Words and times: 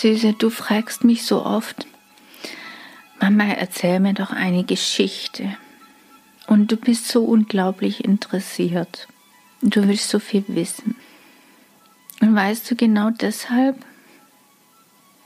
Süße, 0.00 0.32
du 0.32 0.48
fragst 0.48 1.04
mich 1.04 1.24
so 1.24 1.44
oft, 1.44 1.86
Mama, 3.20 3.44
erzähl 3.44 4.00
mir 4.00 4.14
doch 4.14 4.30
eine 4.30 4.64
Geschichte. 4.64 5.58
Und 6.46 6.72
du 6.72 6.76
bist 6.76 7.08
so 7.08 7.22
unglaublich 7.22 8.02
interessiert. 8.02 9.08
Du 9.60 9.86
willst 9.86 10.08
so 10.08 10.18
viel 10.18 10.44
wissen. 10.48 10.96
Und 12.22 12.34
weißt 12.34 12.70
du, 12.70 12.76
genau 12.76 13.10
deshalb 13.10 13.76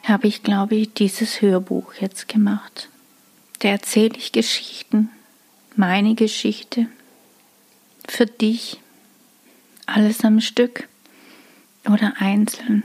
habe 0.03 0.27
ich, 0.27 0.43
glaube 0.43 0.75
ich, 0.75 0.93
dieses 0.93 1.41
Hörbuch 1.41 1.95
jetzt 2.01 2.27
gemacht. 2.27 2.89
Da 3.61 3.69
erzähle 3.69 4.17
ich 4.19 4.33
Geschichten, 4.33 5.09
meine 5.77 6.17
Geschichte, 6.17 6.87
für 8.09 8.27
dich, 8.27 8.81
alles 9.87 10.25
am 10.25 10.41
Stück 10.41 10.89
oder 11.87 12.15
einzeln, 12.19 12.83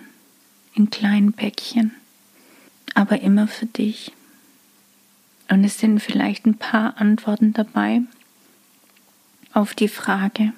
in 0.80 0.90
kleinen 0.90 1.34
Päckchen, 1.34 1.92
aber 2.96 3.22
immer 3.22 3.48
für 3.48 3.66
dich. 3.66 4.14
Und 5.50 5.64
es 5.64 5.78
sind 5.78 6.00
vielleicht 6.00 6.46
ein 6.46 6.58
paar 6.58 7.00
Antworten 7.00 7.54
dabei 7.54 8.02
auf 9.52 9.76
die 9.76 9.90
Frage, 9.90 10.54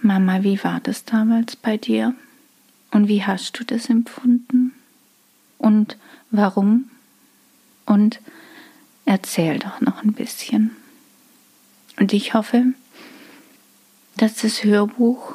Mama, 0.00 0.42
wie 0.44 0.62
war 0.64 0.80
das 0.80 1.04
damals 1.04 1.56
bei 1.56 1.76
dir? 1.76 2.14
Und 2.90 3.08
wie 3.08 3.24
hast 3.24 3.58
du 3.58 3.64
das 3.64 3.90
empfunden? 3.90 4.72
Und 5.58 5.98
warum? 6.30 6.88
Und 7.84 8.20
erzähl 9.04 9.58
doch 9.58 9.80
noch 9.80 10.02
ein 10.04 10.12
bisschen. 10.12 10.70
Und 11.98 12.12
ich 12.12 12.32
hoffe, 12.32 12.66
dass 14.16 14.36
das 14.36 14.64
Hörbuch 14.64 15.34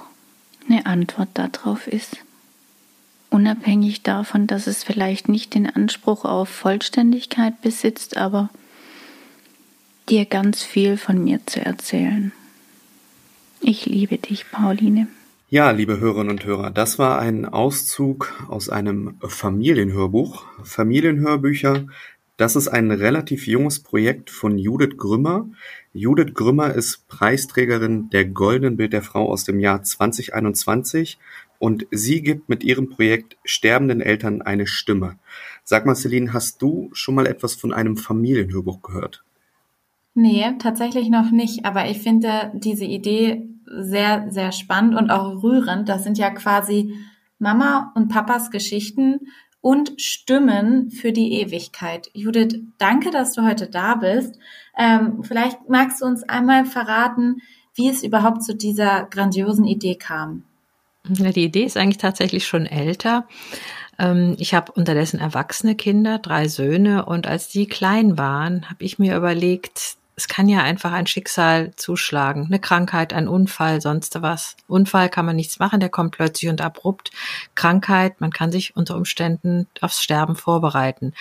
eine 0.68 0.86
Antwort 0.86 1.30
darauf 1.34 1.88
ist. 1.88 2.18
Unabhängig 3.34 4.04
davon, 4.04 4.46
dass 4.46 4.68
es 4.68 4.84
vielleicht 4.84 5.28
nicht 5.28 5.56
den 5.56 5.68
Anspruch 5.68 6.24
auf 6.24 6.50
Vollständigkeit 6.50 7.60
besitzt, 7.64 8.16
aber 8.16 8.52
dir 10.08 10.26
ganz 10.26 10.62
viel 10.62 10.98
von 10.98 11.24
mir 11.24 11.40
zu 11.48 11.60
erzählen. 11.60 12.32
Ich 13.60 13.88
liebe 13.88 14.20
dich, 14.20 14.52
Pauline. 14.52 15.08
Ja, 15.50 15.72
liebe 15.72 16.00
Hörerinnen 16.00 16.30
und 16.30 16.46
Hörer, 16.46 16.70
das 16.70 17.00
war 17.00 17.18
ein 17.18 17.46
Auszug 17.46 18.32
aus 18.50 18.70
einem 18.70 19.16
Familienhörbuch. 19.28 20.46
Familienhörbücher, 20.64 21.88
das 22.38 22.56
ist 22.56 22.68
ein 22.68 22.92
relativ 22.92 23.48
junges 23.48 23.80
Projekt 23.80 24.30
von 24.30 24.60
Judith 24.60 24.98
Grümmer. 24.98 25.48
Judith 25.92 26.36
Grümmer 26.36 26.74
ist 26.74 27.08
Preisträgerin 27.08 28.12
der 28.12 28.26
Goldenen 28.26 28.78
Bild 28.78 28.94
der 28.94 29.02
Frau 29.02 29.32
aus 29.32 29.44
dem 29.44 29.60
Jahr 29.60 29.82
2021 29.82 31.18
und 31.64 31.88
sie 31.92 32.22
gibt 32.22 32.50
mit 32.50 32.62
ihrem 32.62 32.90
Projekt 32.90 33.38
sterbenden 33.46 34.02
Eltern 34.02 34.42
eine 34.42 34.68
Stimme. 34.68 35.16
Sag 35.64 35.86
mal, 35.86 35.96
Celine, 35.96 36.34
hast 36.34 36.62
du 36.62 36.90
schon 36.92 37.16
mal 37.16 37.26
etwas 37.26 37.56
von 37.56 37.72
einem 37.72 37.96
Familienhörbuch 37.96 38.82
gehört? 38.82 39.24
Nee, 40.14 40.44
tatsächlich 40.60 41.10
noch 41.10 41.32
nicht, 41.32 41.64
aber 41.64 41.90
ich 41.90 42.00
finde 42.00 42.52
diese 42.54 42.84
Idee 42.84 43.48
sehr, 43.66 44.30
sehr 44.30 44.52
spannend 44.52 44.96
und 44.96 45.10
auch 45.10 45.42
rührend. 45.42 45.88
Das 45.88 46.04
sind 46.04 46.18
ja 46.18 46.32
quasi 46.32 46.96
Mama 47.40 47.94
und 47.96 48.10
Papas 48.10 48.52
Geschichten 48.52 49.22
und 49.62 49.94
Stimmen 50.02 50.92
für 50.92 51.14
die 51.14 51.32
Ewigkeit. 51.40 52.10
Judith, 52.12 52.60
danke, 52.78 53.10
dass 53.10 53.36
du 53.36 53.44
heute 53.44 53.70
da 53.70 53.96
bist. 53.96 54.38
Ähm, 54.78 55.24
vielleicht 55.24 55.70
magst 55.70 56.02
du 56.02 56.08
uns 56.08 56.24
einmal 56.24 56.66
verraten, 56.66 57.38
wie 57.74 57.88
es 57.88 58.04
überhaupt 58.04 58.44
zu 58.44 58.54
dieser 58.54 59.06
grandiosen 59.06 59.64
Idee 59.64 59.96
kam. 59.96 60.44
Ja, 61.10 61.32
die 61.32 61.44
Idee 61.44 61.66
ist 61.66 61.76
eigentlich 61.76 61.98
tatsächlich 61.98 62.48
schon 62.48 62.66
älter. 62.66 63.28
Ähm, 64.00 64.36
ich 64.40 64.54
habe 64.54 64.72
unterdessen 64.72 65.20
erwachsene 65.20 65.76
Kinder, 65.76 66.18
drei 66.18 66.48
Söhne, 66.48 67.06
und 67.06 67.28
als 67.28 67.50
die 67.50 67.68
klein 67.68 68.18
waren, 68.18 68.70
habe 68.70 68.84
ich 68.86 69.00
mir 69.00 69.18
überlegt, 69.18 69.98
es 70.16 70.28
kann 70.28 70.48
ja 70.48 70.62
einfach 70.62 70.92
ein 70.92 71.08
Schicksal 71.08 71.76
zuschlagen, 71.76 72.46
eine 72.46 72.60
Krankheit, 72.60 73.14
ein 73.14 73.28
Unfall, 73.28 73.82
sonst 73.82 74.22
was. 74.22 74.56
Unfall 74.68 75.10
kann 75.10 75.26
man 75.26 75.36
nichts 75.36 75.58
machen, 75.58 75.80
der 75.80 75.90
kommt 75.90 76.16
plötzlich 76.16 76.50
und 76.52 76.62
abrupt. 76.62 77.12
Krankheit, 77.56 78.22
man 78.22 78.32
kann 78.32 78.52
sich 78.52 78.76
unter 78.76 78.96
Umständen 78.96 79.68
aufs 79.82 80.04
Sterben 80.04 80.36
vorbereiten. 80.36 81.14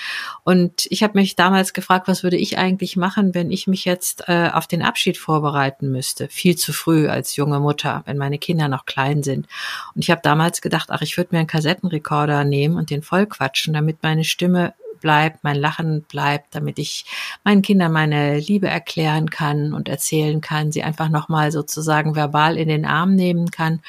Und 0.45 0.87
ich 0.91 1.03
habe 1.03 1.19
mich 1.19 1.37
damals 1.37 1.73
gefragt, 1.73 2.07
was 2.07 2.23
würde 2.23 2.37
ich 2.37 2.59
eigentlich 2.59 2.97
machen, 2.97 3.35
wenn 3.35 3.51
ich 3.51 3.67
mich 3.67 3.87
jetzt 3.87 4.29
äh, 4.29 4.51
auf 4.53 4.67
den 4.67 4.83
Abschied 4.83 5.17
vorbereiten 5.17 5.91
müsste? 5.91 6.29
Viel 6.29 6.57
zu 6.57 6.73
früh 6.73 7.09
als 7.09 7.37
junge 7.37 7.61
Mutter, 7.61 8.03
wenn 8.05 8.19
meine 8.19 8.39
Kinder 8.39 8.69
noch 8.69 8.85
klein 8.85 9.23
sind. 9.23 9.47
Und 9.95 10.03
ich 10.03 10.11
habe 10.11 10.21
damals 10.23 10.61
gedacht, 10.61 10.91
ach, 10.91 11.01
ich 11.01 11.17
würde 11.17 11.31
mir 11.33 11.39
einen 11.39 11.49
Kassettenrekorder 11.49 12.45
nehmen 12.45 12.77
und 12.77 12.91
den 12.91 13.03
vollquatschen, 13.03 13.73
damit 13.73 14.03
meine 14.03 14.25
Stimme 14.25 14.75
bleibt, 15.03 15.45
mein 15.45 15.57
Lachen 15.57 16.03
bleibt, 16.05 16.55
damit 16.55 16.79
ich 16.79 17.05
meinen 17.45 17.61
Kindern 17.61 17.93
meine 17.93 18.39
Liebe 18.39 18.69
erklären 18.69 19.29
kann 19.29 19.75
und 19.75 19.89
erzählen 19.89 20.41
kann, 20.41 20.73
sie 20.73 20.83
einfach 20.83 21.11
nochmal 21.11 21.53
sozusagen 21.53 22.17
verbal 22.17 22.57
in 22.57 22.69
den 22.69 22.87
Arm 22.87 23.15
nehmen 23.15 23.51
kann 23.51 23.81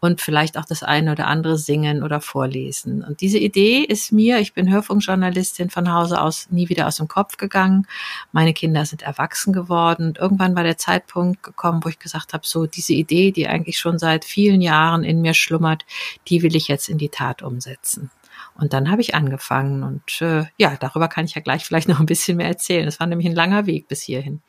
und 0.00 0.20
vielleicht 0.20 0.58
auch 0.58 0.66
das 0.66 0.82
eine 0.82 1.12
oder 1.12 1.26
andere 1.26 1.56
singen 1.56 2.02
oder 2.02 2.20
vorlesen. 2.20 3.02
Und 3.02 3.20
diese 3.20 3.38
Idee 3.38 3.80
ist 3.80 4.12
mir, 4.12 4.38
ich 4.38 4.52
bin 4.52 4.70
Hörfunkjournalistin 4.70 5.70
von 5.70 5.92
Hause 5.92 6.20
aus 6.20 6.48
nie 6.50 6.68
wieder 6.68 6.86
aus 6.86 6.96
dem 6.96 7.08
Kopf 7.08 7.36
gegangen. 7.38 7.86
Meine 8.32 8.52
Kinder 8.52 8.84
sind 8.84 9.02
erwachsen 9.02 9.52
geworden 9.52 10.08
und 10.08 10.18
irgendwann 10.18 10.54
war 10.54 10.64
der 10.64 10.76
Zeitpunkt 10.76 11.42
gekommen, 11.42 11.80
wo 11.82 11.88
ich 11.88 11.98
gesagt 11.98 12.32
habe, 12.32 12.46
so 12.46 12.66
diese 12.66 12.92
Idee, 12.92 13.32
die 13.32 13.48
eigentlich 13.48 13.78
schon 13.78 13.98
seit 13.98 14.24
vielen 14.24 14.60
Jahren 14.60 15.04
in 15.04 15.22
mir 15.22 15.34
schlummert, 15.34 15.84
die 16.28 16.42
will 16.42 16.56
ich 16.56 16.68
jetzt 16.68 16.88
in 16.88 16.98
die 16.98 17.08
Tat 17.08 17.42
umsetzen. 17.42 18.10
Und 18.58 18.72
dann 18.72 18.90
habe 18.90 19.00
ich 19.00 19.14
angefangen 19.14 19.82
und 19.82 20.20
äh, 20.22 20.44
ja, 20.56 20.76
darüber 20.78 21.08
kann 21.08 21.24
ich 21.24 21.34
ja 21.34 21.42
gleich 21.42 21.64
vielleicht 21.66 21.88
noch 21.88 22.00
ein 22.00 22.06
bisschen 22.06 22.36
mehr 22.36 22.48
erzählen. 22.48 22.88
Es 22.88 23.00
war 23.00 23.06
nämlich 23.06 23.28
ein 23.28 23.34
langer 23.34 23.66
Weg 23.66 23.88
bis 23.88 24.02
hierhin. 24.02 24.42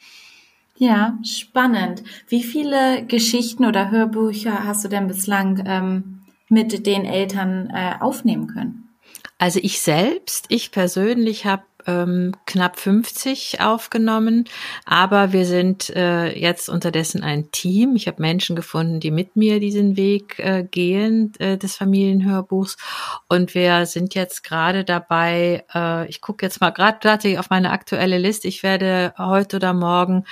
Ja, 0.77 1.17
spannend. 1.23 2.03
Wie 2.27 2.43
viele 2.43 3.05
Geschichten 3.05 3.65
oder 3.65 3.89
Hörbücher 3.89 4.63
hast 4.63 4.85
du 4.85 4.89
denn 4.89 5.07
bislang 5.07 5.63
ähm, 5.65 6.21
mit 6.49 6.85
den 6.85 7.03
Eltern 7.03 7.71
äh, 7.73 7.95
aufnehmen 7.99 8.47
können? 8.47 8.89
Also 9.39 9.59
ich 9.61 9.81
selbst, 9.81 10.45
ich 10.49 10.71
persönlich 10.71 11.45
habe 11.45 11.63
ähm, 11.87 12.33
knapp 12.45 12.79
50 12.79 13.61
aufgenommen, 13.61 14.45
aber 14.85 15.31
wir 15.31 15.45
sind 15.45 15.89
äh, 15.89 16.37
jetzt 16.37 16.69
unterdessen 16.69 17.23
ein 17.23 17.49
Team. 17.51 17.95
Ich 17.95 18.07
habe 18.07 18.21
Menschen 18.21 18.55
gefunden, 18.55 18.99
die 18.99 19.11
mit 19.11 19.35
mir 19.35 19.59
diesen 19.59 19.97
Weg 19.97 20.37
äh, 20.39 20.63
gehen 20.63 21.33
äh, 21.39 21.57
des 21.57 21.75
Familienhörbuchs 21.75 22.77
und 23.27 23.55
wir 23.55 23.85
sind 23.85 24.13
jetzt 24.15 24.43
gerade 24.43 24.83
dabei, 24.83 25.63
äh, 25.73 26.07
ich 26.09 26.21
gucke 26.21 26.45
jetzt 26.45 26.61
mal 26.61 26.71
gerade 26.71 26.99
tatsächlich 27.01 27.39
auf 27.39 27.49
meine 27.49 27.71
aktuelle 27.71 28.17
Liste, 28.17 28.47
ich 28.47 28.63
werde 28.63 29.13
heute 29.17 29.55
oder 29.55 29.73
morgen 29.73 30.25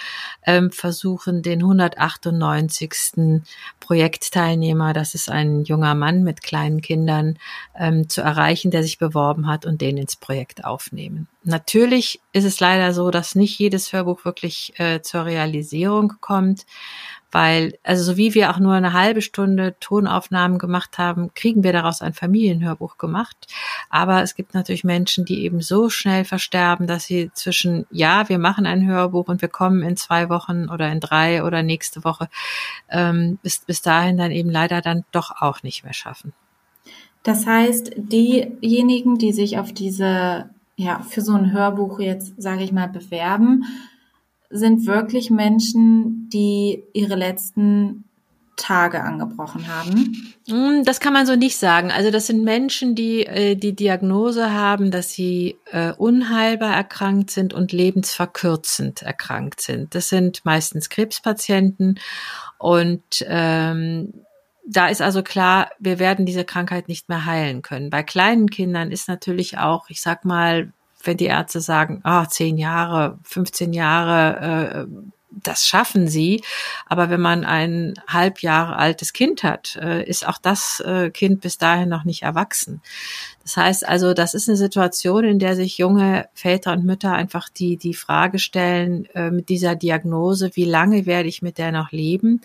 ähm, 0.46 0.72
versuchen, 0.72 1.42
den 1.42 1.60
198. 1.62 3.42
Projektteilnehmer, 3.80 4.94
das 4.94 5.16
ist 5.16 5.30
ein 5.30 5.63
junger 5.63 5.96
Mann 5.96 6.24
mit 6.24 6.42
kleinen 6.42 6.81
Kindern, 6.81 7.38
ähm, 7.78 8.10
zu 8.10 8.22
erreichen, 8.22 8.72
der 8.72 8.84
sich 8.84 8.98
beworben 8.98 9.48
hat 9.48 9.66
und 9.66 9.81
den 9.81 9.98
ins 9.98 10.16
Projekt 10.16 10.66
aufnehmen. 10.66 11.28
Natürlich 11.47 12.21
ist 12.33 12.44
es 12.44 12.59
leider 12.59 12.92
so, 12.92 13.12
dass 13.12 13.36
nicht 13.36 13.59
jedes 13.59 13.94
Hörbuch 13.94 14.25
wirklich 14.25 14.74
äh, 14.80 15.03
zur 15.03 15.25
Realisierung 15.25 16.13
kommt, 16.19 16.65
weil, 17.31 17.77
also 17.83 18.03
so 18.03 18.18
wie 18.18 18.33
wir 18.33 18.50
auch 18.50 18.57
nur 18.57 18.74
eine 18.74 18.94
halbe 18.94 19.21
Stunde 19.21 19.75
Tonaufnahmen 19.80 20.57
gemacht 20.57 20.97
haben, 20.97 21.36
kriegen 21.36 21.63
wir 21.63 21.71
daraus 21.71 22.01
ein 22.01 22.13
Familienhörbuch 22.13 22.97
gemacht. 22.97 23.36
Aber 23.92 24.24
es 24.24 24.33
gibt 24.33 24.56
natürlich 24.56 24.83
Menschen, 24.83 25.24
die 25.24 25.44
eben 25.44 25.62
so 25.62 25.92
schnell 25.92 26.25
versterben, 26.25 26.88
dass 26.88 27.06
sie 27.06 27.30
zwischen, 27.36 27.86
ja, 27.92 28.27
wir 28.27 28.39
machen 28.39 28.65
ein 28.65 28.88
Hörbuch 28.88 29.27
und 29.27 29.44
wir 29.44 29.50
kommen 29.50 29.83
in 29.83 29.97
zwei 29.97 30.30
Wochen 30.30 30.68
oder 30.69 30.92
in 30.92 31.00
drei 31.00 31.44
oder 31.44 31.62
nächste 31.62 32.03
Woche, 32.03 32.27
ähm, 32.89 33.38
bis, 33.44 33.59
bis 33.59 33.83
dahin 33.83 34.18
dann 34.18 34.31
eben 34.31 34.50
leider 34.50 34.81
dann 34.81 35.06
doch 35.12 35.42
auch 35.42 35.62
nicht 35.62 35.83
mehr 35.83 35.94
schaffen. 35.94 36.33
Das 37.21 37.45
heißt, 37.45 37.92
diejenigen, 37.97 39.19
die 39.19 39.31
sich 39.31 39.59
auf 39.59 39.74
diese 39.74 40.50
ja, 40.77 41.00
für 41.00 41.22
so 41.22 41.33
ein 41.33 41.51
Hörbuch 41.51 42.00
jetzt, 42.00 42.33
sage 42.38 42.63
ich 42.63 42.72
mal, 42.72 42.88
bewerben, 42.88 43.66
sind 44.50 44.86
wirklich 44.86 45.30
Menschen, 45.30 46.30
die 46.30 46.83
ihre 46.94 47.16
letzten 47.16 48.06
Tage 48.57 49.01
angebrochen 49.01 49.68
haben? 49.68 50.33
Hm, 50.48 50.83
das 50.86 51.00
kann 51.00 51.13
man 51.13 51.25
so 51.25 51.36
nicht 51.36 51.57
sagen. 51.57 51.92
Also 51.92 52.10
das 52.12 52.27
sind 52.27 52.44
Menschen, 52.44 52.95
die 52.95 53.25
äh, 53.25 53.56
die 53.56 53.75
Diagnose 53.75 54.54
haben, 54.54 54.92
dass 54.92 55.12
sie 55.12 55.57
äh, 55.72 55.92
unheilbar 55.92 56.74
erkrankt 56.74 57.31
sind 57.31 57.54
und 57.54 57.74
lebensverkürzend 57.74 59.01
erkrankt 59.01 59.62
sind. 59.62 59.94
Das 59.94 60.10
sind 60.10 60.45
meistens 60.45 60.89
Krebspatienten 60.89 62.00
und 62.57 63.04
ähm, 63.28 64.25
da 64.68 64.88
ist 64.88 65.02
also 65.02 65.22
klar, 65.22 65.70
wir 65.80 66.00
werden 66.00 66.26
diese 66.26 66.44
Krankheit 66.44 66.88
nicht 66.88 67.10
mehr 67.10 67.26
heilen 67.26 67.62
können. 67.62 67.90
Bei 67.90 68.04
kleinen 68.04 68.50
Kindern 68.50 68.92
ist 68.92 69.08
natürlich 69.08 69.58
auch, 69.58 69.90
ich 69.90 70.02
sag 70.02 70.26
mal, 70.26 70.72
wenn 71.04 71.18
die 71.18 71.26
Ärzte 71.26 71.62
sagen, 71.62 72.02
ah, 72.04 72.28
zehn 72.28 72.58
Jahre, 72.58 73.20
15 73.24 73.74
Jahre, 73.74 74.88
äh, 74.88 75.12
das 75.44 75.68
schaffen 75.68 76.08
sie. 76.08 76.44
Aber 76.88 77.10
wenn 77.10 77.22
man 77.22 77.46
ein 77.46 77.94
halb 78.08 78.42
Jahre 78.42 78.78
altes 78.78 79.14
Kind 79.14 79.44
hat, 79.44 79.78
äh, 79.82 80.04
ist 80.04 80.28
auch 80.28 80.38
das 80.38 80.80
äh, 80.80 81.12
Kind 81.12 81.42
bis 81.42 81.58
dahin 81.58 81.90
noch 81.90 82.06
nicht 82.06 82.24
erwachsen. 82.24 82.82
Das 83.44 83.58
heißt 83.58 83.88
also, 83.88 84.14
das 84.14 84.34
ist 84.34 84.50
eine 84.50 84.58
Situation, 84.58 85.26
in 85.26 85.40
der 85.40 85.56
sich 85.56 85.78
junge 85.78 86.28
Väter 86.34 86.72
und 86.72 86.86
Mütter 86.86 87.14
einfach 87.14 87.50
die, 87.50 87.78
die 87.78 87.94
Frage 87.94 88.40
stellen 88.40 89.06
äh, 89.14 89.30
mit 89.30 89.50
dieser 89.50 89.76
Diagnose, 89.76 90.52
wie 90.56 90.66
lange 90.66 91.06
werde 91.06 91.30
ich 91.30 91.42
mit 91.42 91.58
der 91.58 91.72
noch 91.72 91.92
leben? 91.92 92.42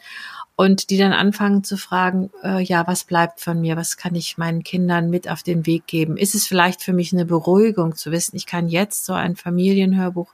Und 0.61 0.91
die 0.91 0.99
dann 0.99 1.15
anfangen 1.15 1.65
zu 1.65 1.79
fragen, 1.79 2.29
äh, 2.43 2.62
ja, 2.62 2.87
was 2.87 3.05
bleibt 3.05 3.41
von 3.41 3.62
mir, 3.62 3.79
was 3.79 3.97
kann 3.97 4.15
ich 4.15 4.37
meinen 4.37 4.62
Kindern 4.62 5.09
mit 5.09 5.27
auf 5.27 5.43
den 5.43 5.65
Weg 5.65 5.87
geben? 5.87 6.19
Ist 6.19 6.35
es 6.35 6.47
vielleicht 6.47 6.83
für 6.83 6.93
mich 6.93 7.15
eine 7.15 7.25
Beruhigung 7.25 7.97
zu 7.97 8.11
wissen, 8.12 8.37
ich 8.37 8.45
kann 8.45 8.69
jetzt 8.69 9.07
so 9.07 9.15
ein 9.15 9.37
Familienhörbuch 9.37 10.31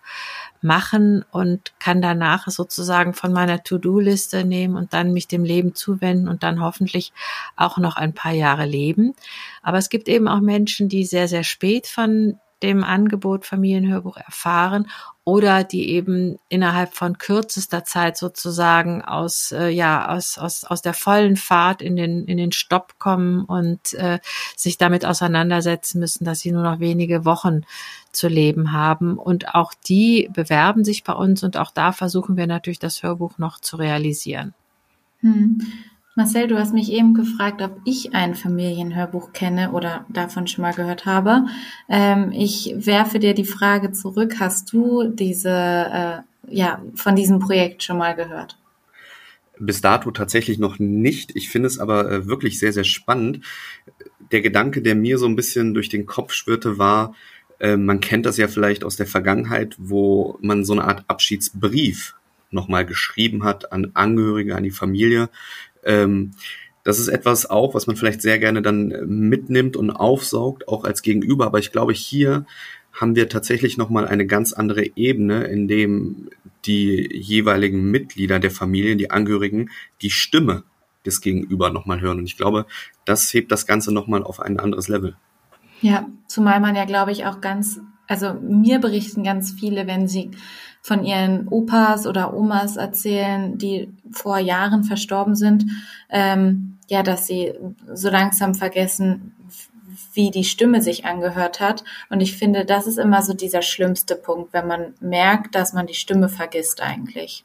machen 0.62 1.24
und 1.30 1.78
kann 1.78 2.02
danach 2.02 2.48
sozusagen 2.48 3.14
von 3.14 3.32
meiner 3.32 3.62
To-Do-Liste 3.62 4.44
nehmen 4.44 4.74
und 4.74 4.94
dann 4.94 5.12
mich 5.12 5.28
dem 5.28 5.44
Leben 5.44 5.76
zuwenden 5.76 6.26
und 6.26 6.42
dann 6.42 6.60
hoffentlich 6.60 7.12
auch 7.54 7.78
noch 7.78 7.94
ein 7.94 8.12
paar 8.12 8.32
Jahre 8.32 8.66
leben. 8.66 9.14
Aber 9.62 9.78
es 9.78 9.90
gibt 9.90 10.08
eben 10.08 10.26
auch 10.26 10.40
Menschen, 10.40 10.88
die 10.88 11.04
sehr, 11.04 11.28
sehr 11.28 11.44
spät 11.44 11.86
von 11.86 12.40
dem 12.66 12.84
Angebot 12.84 13.46
Familienhörbuch 13.46 14.16
erfahren 14.16 14.88
oder 15.24 15.64
die 15.64 15.90
eben 15.90 16.38
innerhalb 16.48 16.94
von 16.94 17.18
kürzester 17.18 17.84
Zeit 17.84 18.16
sozusagen 18.16 19.02
aus 19.02 19.52
äh, 19.52 19.68
ja 19.68 20.08
aus 20.08 20.38
aus 20.38 20.64
aus 20.64 20.82
der 20.82 20.94
vollen 20.94 21.36
Fahrt 21.36 21.82
in 21.82 21.96
den 21.96 22.26
in 22.26 22.36
den 22.36 22.52
Stopp 22.52 22.98
kommen 22.98 23.44
und 23.44 23.94
äh, 23.94 24.20
sich 24.56 24.78
damit 24.78 25.04
auseinandersetzen 25.04 25.98
müssen, 25.98 26.24
dass 26.24 26.40
sie 26.40 26.52
nur 26.52 26.62
noch 26.62 26.78
wenige 26.78 27.24
Wochen 27.24 27.62
zu 28.12 28.28
leben 28.28 28.72
haben 28.72 29.18
und 29.18 29.54
auch 29.54 29.72
die 29.88 30.28
bewerben 30.32 30.84
sich 30.84 31.04
bei 31.04 31.12
uns 31.12 31.42
und 31.42 31.56
auch 31.56 31.70
da 31.70 31.92
versuchen 31.92 32.36
wir 32.36 32.46
natürlich 32.46 32.78
das 32.78 33.02
Hörbuch 33.02 33.38
noch 33.38 33.58
zu 33.60 33.76
realisieren. 33.76 34.54
Hm. 35.20 35.60
Marcel, 36.16 36.48
du 36.48 36.58
hast 36.58 36.72
mich 36.72 36.90
eben 36.90 37.12
gefragt, 37.12 37.60
ob 37.60 37.78
ich 37.84 38.14
ein 38.14 38.34
Familienhörbuch 38.34 39.34
kenne 39.34 39.72
oder 39.72 40.06
davon 40.08 40.46
schon 40.46 40.62
mal 40.62 40.72
gehört 40.72 41.04
habe. 41.04 41.44
Ähm, 41.90 42.32
ich 42.32 42.72
werfe 42.74 43.18
dir 43.18 43.34
die 43.34 43.44
Frage 43.44 43.92
zurück. 43.92 44.36
Hast 44.40 44.72
du 44.72 45.10
diese, 45.10 45.50
äh, 45.50 46.18
ja, 46.48 46.80
von 46.94 47.16
diesem 47.16 47.38
Projekt 47.38 47.82
schon 47.82 47.98
mal 47.98 48.14
gehört? 48.14 48.56
Bis 49.58 49.82
dato 49.82 50.10
tatsächlich 50.10 50.58
noch 50.58 50.78
nicht. 50.78 51.36
Ich 51.36 51.50
finde 51.50 51.66
es 51.66 51.78
aber 51.78 52.10
äh, 52.10 52.26
wirklich 52.26 52.58
sehr, 52.58 52.72
sehr 52.72 52.84
spannend. 52.84 53.44
Der 54.32 54.40
Gedanke, 54.40 54.80
der 54.80 54.94
mir 54.94 55.18
so 55.18 55.26
ein 55.26 55.36
bisschen 55.36 55.74
durch 55.74 55.90
den 55.90 56.06
Kopf 56.06 56.32
schwirrte, 56.32 56.78
war, 56.78 57.14
äh, 57.58 57.76
man 57.76 58.00
kennt 58.00 58.24
das 58.24 58.38
ja 58.38 58.48
vielleicht 58.48 58.84
aus 58.84 58.96
der 58.96 59.06
Vergangenheit, 59.06 59.74
wo 59.76 60.38
man 60.40 60.64
so 60.64 60.72
eine 60.72 60.84
Art 60.84 61.04
Abschiedsbrief 61.08 62.14
nochmal 62.50 62.86
geschrieben 62.86 63.44
hat 63.44 63.70
an 63.70 63.90
Angehörige, 63.92 64.56
an 64.56 64.62
die 64.62 64.70
Familie, 64.70 65.28
ähm, 65.86 66.32
das 66.86 67.00
ist 67.00 67.08
etwas 67.08 67.50
auch, 67.50 67.74
was 67.74 67.88
man 67.88 67.96
vielleicht 67.96 68.22
sehr 68.22 68.38
gerne 68.38 68.62
dann 68.62 68.90
äh, 68.92 69.02
mitnimmt 69.04 69.76
und 69.76 69.90
aufsaugt, 69.90 70.68
auch 70.68 70.84
als 70.84 71.02
Gegenüber. 71.02 71.46
Aber 71.46 71.58
ich 71.58 71.72
glaube, 71.72 71.92
hier 71.92 72.46
haben 72.92 73.16
wir 73.16 73.28
tatsächlich 73.28 73.76
nochmal 73.76 74.06
eine 74.06 74.26
ganz 74.26 74.52
andere 74.52 74.96
Ebene, 74.96 75.44
in 75.44 75.68
dem 75.68 76.30
die 76.64 77.08
jeweiligen 77.12 77.90
Mitglieder 77.90 78.38
der 78.38 78.50
Familie, 78.50 78.96
die 78.96 79.10
Angehörigen, 79.10 79.70
die 80.00 80.10
Stimme 80.10 80.62
des 81.04 81.20
Gegenüber 81.20 81.70
nochmal 81.70 82.00
hören. 82.00 82.18
Und 82.18 82.26
ich 82.26 82.36
glaube, 82.36 82.66
das 83.04 83.32
hebt 83.34 83.52
das 83.52 83.66
Ganze 83.66 83.92
nochmal 83.92 84.22
auf 84.22 84.40
ein 84.40 84.58
anderes 84.58 84.88
Level. 84.88 85.16
Ja, 85.80 86.06
zumal 86.26 86.60
man 86.60 86.74
ja, 86.74 86.84
glaube 86.84 87.12
ich, 87.12 87.26
auch 87.26 87.40
ganz, 87.40 87.80
also 88.06 88.34
mir 88.34 88.78
berichten 88.78 89.22
ganz 89.24 89.52
viele, 89.52 89.86
wenn 89.86 90.08
sie 90.08 90.30
von 90.86 91.02
ihren 91.02 91.48
Opas 91.48 92.06
oder 92.06 92.32
Omas 92.32 92.76
erzählen, 92.76 93.58
die 93.58 93.88
vor 94.12 94.38
Jahren 94.38 94.84
verstorben 94.84 95.34
sind, 95.34 95.64
ähm, 96.10 96.78
ja, 96.86 97.02
dass 97.02 97.26
sie 97.26 97.54
so 97.92 98.08
langsam 98.08 98.54
vergessen, 98.54 99.34
wie 100.14 100.30
die 100.30 100.44
Stimme 100.44 100.80
sich 100.80 101.04
angehört 101.04 101.58
hat. 101.58 101.82
Und 102.08 102.20
ich 102.20 102.36
finde, 102.36 102.64
das 102.64 102.86
ist 102.86 102.98
immer 102.98 103.20
so 103.22 103.34
dieser 103.34 103.62
schlimmste 103.62 104.14
Punkt, 104.14 104.52
wenn 104.52 104.68
man 104.68 104.94
merkt, 105.00 105.56
dass 105.56 105.72
man 105.72 105.88
die 105.88 105.94
Stimme 105.94 106.28
vergisst 106.28 106.80
eigentlich. 106.80 107.44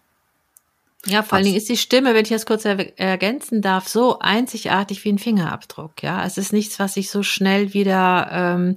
Ja, 1.08 1.24
vor 1.24 1.36
allen 1.38 1.46
Dingen 1.46 1.58
ist 1.58 1.68
die 1.68 1.78
Stimme, 1.78 2.14
wenn 2.14 2.24
ich 2.24 2.30
das 2.30 2.46
kurz 2.46 2.64
ergänzen 2.64 3.64
darf, 3.64 3.88
so 3.88 4.20
einzigartig 4.20 5.04
wie 5.04 5.12
ein 5.12 5.18
Fingerabdruck. 5.18 6.04
Ja, 6.04 6.24
es 6.26 6.38
ist 6.38 6.54
nichts, 6.54 6.78
was 6.78 6.94
sich 6.94 7.10
so 7.10 7.24
schnell 7.24 7.74
wieder 7.74 8.30
ähm, 8.32 8.76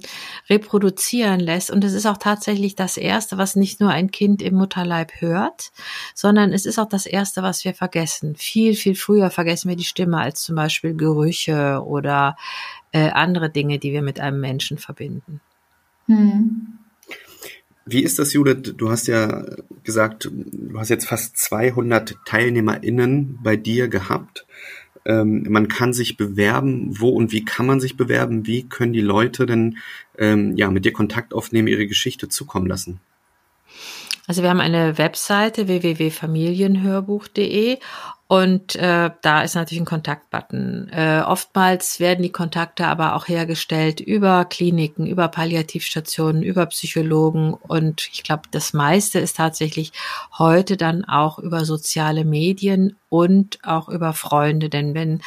reproduzieren 0.49 1.39
lässt. 1.39 1.69
Und 1.69 1.83
es 1.83 1.93
ist 1.93 2.07
auch 2.07 2.17
tatsächlich 2.17 2.75
das 2.75 2.97
erste, 2.97 3.37
was 3.37 3.55
nicht 3.55 3.79
nur 3.79 3.91
ein 3.91 4.09
Kind 4.09 4.41
im 4.41 4.55
Mutterleib 4.55 5.21
hört, 5.21 5.71
sondern 6.15 6.51
es 6.51 6.65
ist 6.65 6.79
auch 6.79 6.89
das 6.89 7.05
erste, 7.05 7.43
was 7.43 7.63
wir 7.63 7.75
vergessen. 7.75 8.35
Viel, 8.35 8.73
viel 8.73 8.95
früher 8.95 9.29
vergessen 9.29 9.69
wir 9.69 9.75
die 9.75 9.83
Stimme 9.83 10.17
als 10.17 10.41
zum 10.41 10.55
Beispiel 10.55 10.95
Gerüche 10.95 11.83
oder 11.85 12.37
äh, 12.91 13.11
andere 13.11 13.51
Dinge, 13.51 13.77
die 13.77 13.93
wir 13.93 14.01
mit 14.01 14.19
einem 14.19 14.39
Menschen 14.39 14.79
verbinden. 14.79 15.41
Hm. 16.07 16.79
Wie 17.85 18.03
ist 18.03 18.17
das, 18.17 18.33
Judith? 18.33 18.73
Du 18.77 18.89
hast 18.89 19.05
ja 19.05 19.45
gesagt, 19.83 20.31
du 20.31 20.79
hast 20.79 20.89
jetzt 20.89 21.07
fast 21.07 21.37
200 21.37 22.15
TeilnehmerInnen 22.25 23.39
bei 23.43 23.55
dir 23.55 23.87
gehabt. 23.87 24.47
Ähm, 25.05 25.45
man 25.49 25.67
kann 25.67 25.93
sich 25.93 26.17
bewerben. 26.17 26.99
Wo 26.99 27.09
und 27.09 27.31
wie 27.31 27.45
kann 27.45 27.67
man 27.67 27.79
sich 27.79 27.95
bewerben? 27.95 28.47
Wie 28.47 28.67
können 28.67 28.93
die 28.93 29.01
Leute 29.01 29.45
denn 29.45 29.77
ähm, 30.17 30.57
ja, 30.57 30.71
mit 30.71 30.83
dir 30.83 30.93
Kontakt 30.93 31.33
aufnehmen, 31.33 31.67
ihre 31.67 31.85
Geschichte 31.85 32.27
zukommen 32.27 32.65
lassen? 32.65 32.99
Also 34.27 34.41
wir 34.41 34.49
haben 34.49 34.61
eine 34.61 34.97
Webseite 34.97 35.67
www.familienhörbuch.de 35.67 37.77
und 38.27 38.75
äh, 38.75 39.11
da 39.21 39.41
ist 39.43 39.53
natürlich 39.53 39.81
ein 39.81 39.85
Kontaktbutton. 39.85 40.89
Äh, 40.89 41.21
oftmals 41.25 41.99
werden 41.99 42.23
die 42.23 42.31
Kontakte 42.31 42.87
aber 42.87 43.15
auch 43.15 43.27
hergestellt 43.27 43.99
über 43.99 44.45
Kliniken, 44.45 45.05
über 45.05 45.27
Palliativstationen, 45.27 46.41
über 46.41 46.65
Psychologen 46.65 47.53
und 47.53 48.09
ich 48.11 48.23
glaube, 48.23 48.43
das 48.49 48.73
meiste 48.73 49.19
ist 49.19 49.37
tatsächlich 49.37 49.91
heute 50.37 50.75
dann 50.75 51.05
auch 51.05 51.37
über 51.37 51.65
soziale 51.65 52.25
Medien 52.25 52.95
und 53.09 53.59
auch 53.63 53.89
über 53.89 54.13
Freunde. 54.13 54.69
Denn 54.69 54.95
wenn 54.95 55.21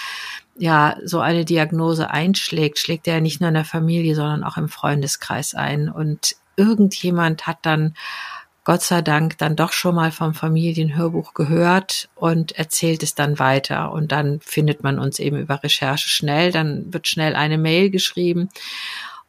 ja 0.56 0.96
so 1.04 1.20
eine 1.20 1.44
Diagnose 1.44 2.10
einschlägt, 2.10 2.78
schlägt 2.78 3.06
er 3.06 3.14
ja 3.14 3.20
nicht 3.20 3.40
nur 3.40 3.48
in 3.48 3.54
der 3.54 3.64
Familie, 3.64 4.16
sondern 4.16 4.42
auch 4.42 4.56
im 4.56 4.68
Freundeskreis 4.68 5.54
ein. 5.54 5.88
Und 5.88 6.34
irgendjemand 6.56 7.46
hat 7.46 7.58
dann 7.62 7.94
Gott 8.68 8.82
sei 8.82 9.00
Dank 9.00 9.38
dann 9.38 9.56
doch 9.56 9.72
schon 9.72 9.94
mal 9.94 10.12
vom 10.12 10.34
Familienhörbuch 10.34 11.32
gehört 11.32 12.10
und 12.14 12.52
erzählt 12.52 13.02
es 13.02 13.14
dann 13.14 13.38
weiter. 13.38 13.92
Und 13.92 14.12
dann 14.12 14.40
findet 14.40 14.82
man 14.82 14.98
uns 14.98 15.20
eben 15.20 15.38
über 15.38 15.62
Recherche 15.62 16.10
schnell. 16.10 16.52
Dann 16.52 16.92
wird 16.92 17.08
schnell 17.08 17.34
eine 17.34 17.56
Mail 17.56 17.88
geschrieben. 17.88 18.50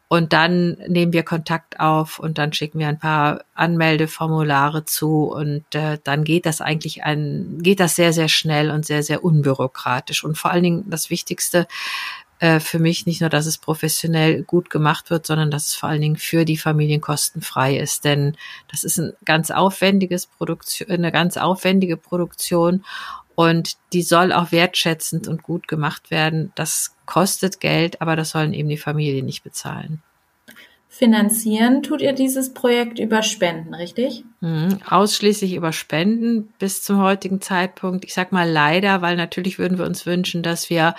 Und 0.09 0.33
dann 0.33 0.75
nehmen 0.89 1.13
wir 1.13 1.23
Kontakt 1.23 1.79
auf 1.79 2.19
und 2.19 2.37
dann 2.37 2.51
schicken 2.51 2.79
wir 2.79 2.89
ein 2.89 2.99
paar 2.99 3.45
Anmeldeformulare 3.53 4.83
zu 4.83 5.31
und 5.31 5.63
äh, 5.73 5.99
dann 6.03 6.23
geht 6.25 6.45
das 6.45 6.59
eigentlich 6.61 7.03
ein, 7.03 7.59
geht 7.61 7.79
das 7.79 7.95
sehr, 7.95 8.11
sehr 8.11 8.27
schnell 8.27 8.71
und 8.71 8.85
sehr, 8.85 9.03
sehr 9.03 9.23
unbürokratisch. 9.23 10.25
Und 10.25 10.37
vor 10.37 10.51
allen 10.51 10.63
Dingen 10.63 10.89
das 10.89 11.09
Wichtigste, 11.09 11.65
äh, 12.39 12.59
für 12.59 12.79
mich 12.79 13.05
nicht 13.05 13.21
nur, 13.21 13.29
dass 13.29 13.45
es 13.45 13.57
professionell 13.57 14.43
gut 14.43 14.69
gemacht 14.69 15.09
wird, 15.09 15.25
sondern 15.25 15.51
dass 15.51 15.67
es 15.67 15.75
vor 15.75 15.89
allen 15.89 16.01
Dingen 16.01 16.17
für 16.17 16.45
die 16.45 16.57
Familien 16.57 17.01
kostenfrei 17.01 17.77
ist. 17.77 18.05
Denn 18.05 18.35
das 18.69 18.83
ist 18.83 18.97
ein 18.97 19.13
ganz 19.25 19.51
aufwendiges 19.51 20.25
Produktion, 20.25 20.89
eine 20.89 21.11
ganz 21.11 21.37
aufwendige 21.37 21.97
Produktion 21.97 22.83
und 23.35 23.77
die 23.93 24.01
soll 24.01 24.33
auch 24.33 24.51
wertschätzend 24.51 25.27
und 25.27 25.43
gut 25.43 25.67
gemacht 25.67 26.11
werden. 26.11 26.51
Das 26.55 26.95
kostet 27.05 27.61
Geld, 27.61 28.01
aber 28.01 28.15
das 28.15 28.31
sollen 28.31 28.53
eben 28.53 28.67
die 28.67 28.77
Familien 28.77 29.25
nicht 29.25 29.43
bezahlen. 29.43 30.01
Finanzieren 30.91 31.83
tut 31.83 32.01
ihr 32.01 32.13
dieses 32.13 32.51
Projekt 32.51 32.97
über 32.97 33.21
Spenden, 33.21 33.75
richtig? 33.75 34.23
Mhm, 34.41 34.79
ausschließlich 34.89 35.53
über 35.53 35.71
Spenden 35.71 36.51
bis 36.57 36.81
zum 36.81 36.99
heutigen 36.99 37.41
Zeitpunkt. 37.41 38.05
Ich 38.05 38.15
sag 38.15 38.31
mal 38.31 38.49
leider, 38.49 39.03
weil 39.03 39.15
natürlich 39.15 39.59
würden 39.59 39.77
wir 39.77 39.85
uns 39.85 40.07
wünschen, 40.07 40.41
dass 40.41 40.71
wir 40.71 40.95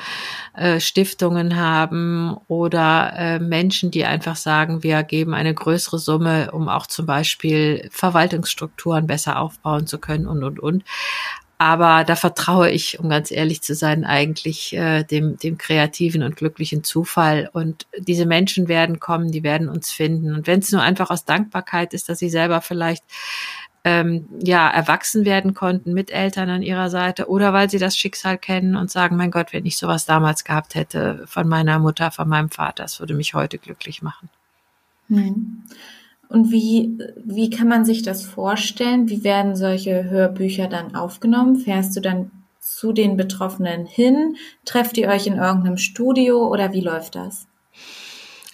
äh, 0.55 0.79
Stiftungen 0.79 1.57
haben 1.57 2.37
oder 2.47 3.13
äh, 3.17 3.39
Menschen, 3.41 3.91
die 3.91 4.05
einfach 4.05 4.37
sagen, 4.37 4.85
wir 4.85 5.03
geben 5.03 5.35
eine 5.35 5.53
größere 5.53 5.99
Summe, 5.99 6.53
um 6.53 6.69
auch 6.69 6.87
zum 6.87 7.05
Beispiel 7.05 7.89
Verwaltungsstrukturen 7.91 9.09
besser 9.09 9.41
aufbauen 9.41 9.89
zu 9.89 9.99
können 9.99 10.29
und 10.29 10.45
und 10.45 10.61
und. 10.61 10.85
Aber 11.61 12.05
da 12.05 12.17
vertraue 12.17 12.71
ich, 12.71 13.01
um 13.01 13.11
ganz 13.11 13.31
ehrlich 13.31 13.61
zu 13.61 13.75
sein, 13.75 14.07
eigentlich 14.07 14.73
äh, 14.73 15.05
dem, 15.05 15.37
dem 15.37 15.59
kreativen 15.59 16.23
und 16.23 16.37
glücklichen 16.37 16.85
Zufall. 16.85 17.51
Und 17.53 17.87
diese 17.99 18.25
Menschen 18.25 18.67
werden 18.67 18.99
kommen, 18.99 19.31
die 19.31 19.43
werden 19.43 19.69
uns 19.69 19.91
finden. 19.91 20.35
Und 20.35 20.47
wenn 20.47 20.61
es 20.61 20.73
nur 20.73 20.81
einfach 20.81 21.11
aus 21.11 21.27
Dankbarkeit 21.27 21.93
ist, 21.93 22.09
dass 22.09 22.19
sie 22.19 22.31
selber 22.31 22.63
vielleicht 22.63 23.05
ähm, 23.85 24.27
ja 24.43 24.71
erwachsen 24.71 25.27
werden 25.27 25.53
konnten 25.53 25.93
mit 25.93 26.11
Eltern 26.11 26.49
an 26.49 26.63
ihrer 26.63 26.89
Seite 26.89 27.29
oder 27.29 27.53
weil 27.53 27.69
sie 27.69 27.79
das 27.79 27.95
Schicksal 27.95 28.39
kennen 28.39 28.75
und 28.75 28.91
sagen, 28.91 29.17
mein 29.17 29.31
Gott, 29.31 29.53
wenn 29.53 29.67
ich 29.67 29.77
sowas 29.77 30.07
damals 30.07 30.45
gehabt 30.45 30.75
hätte 30.75 31.25
von 31.27 31.47
meiner 31.47 31.79
Mutter, 31.79 32.11
von 32.11 32.27
meinem 32.27 32.49
Vater, 32.49 32.85
das 32.85 33.01
würde 33.01 33.13
mich 33.13 33.35
heute 33.35 33.59
glücklich 33.59 34.01
machen. 34.01 34.31
Hm. 35.09 35.65
Und 36.31 36.53
wie, 36.53 36.97
wie 37.25 37.51
kann 37.51 37.67
man 37.67 37.85
sich 37.85 38.03
das 38.03 38.25
vorstellen? 38.25 39.09
Wie 39.09 39.25
werden 39.25 39.57
solche 39.57 40.09
Hörbücher 40.09 40.69
dann 40.69 40.95
aufgenommen? 40.95 41.57
Fährst 41.57 41.97
du 41.97 42.01
dann 42.01 42.31
zu 42.61 42.93
den 42.93 43.17
Betroffenen 43.17 43.85
hin? 43.85 44.37
Trefft 44.65 44.97
ihr 44.97 45.09
euch 45.09 45.27
in 45.27 45.39
irgendeinem 45.39 45.77
Studio 45.77 46.47
oder 46.47 46.73
wie 46.73 46.83
läuft 46.83 47.17
das? 47.17 47.49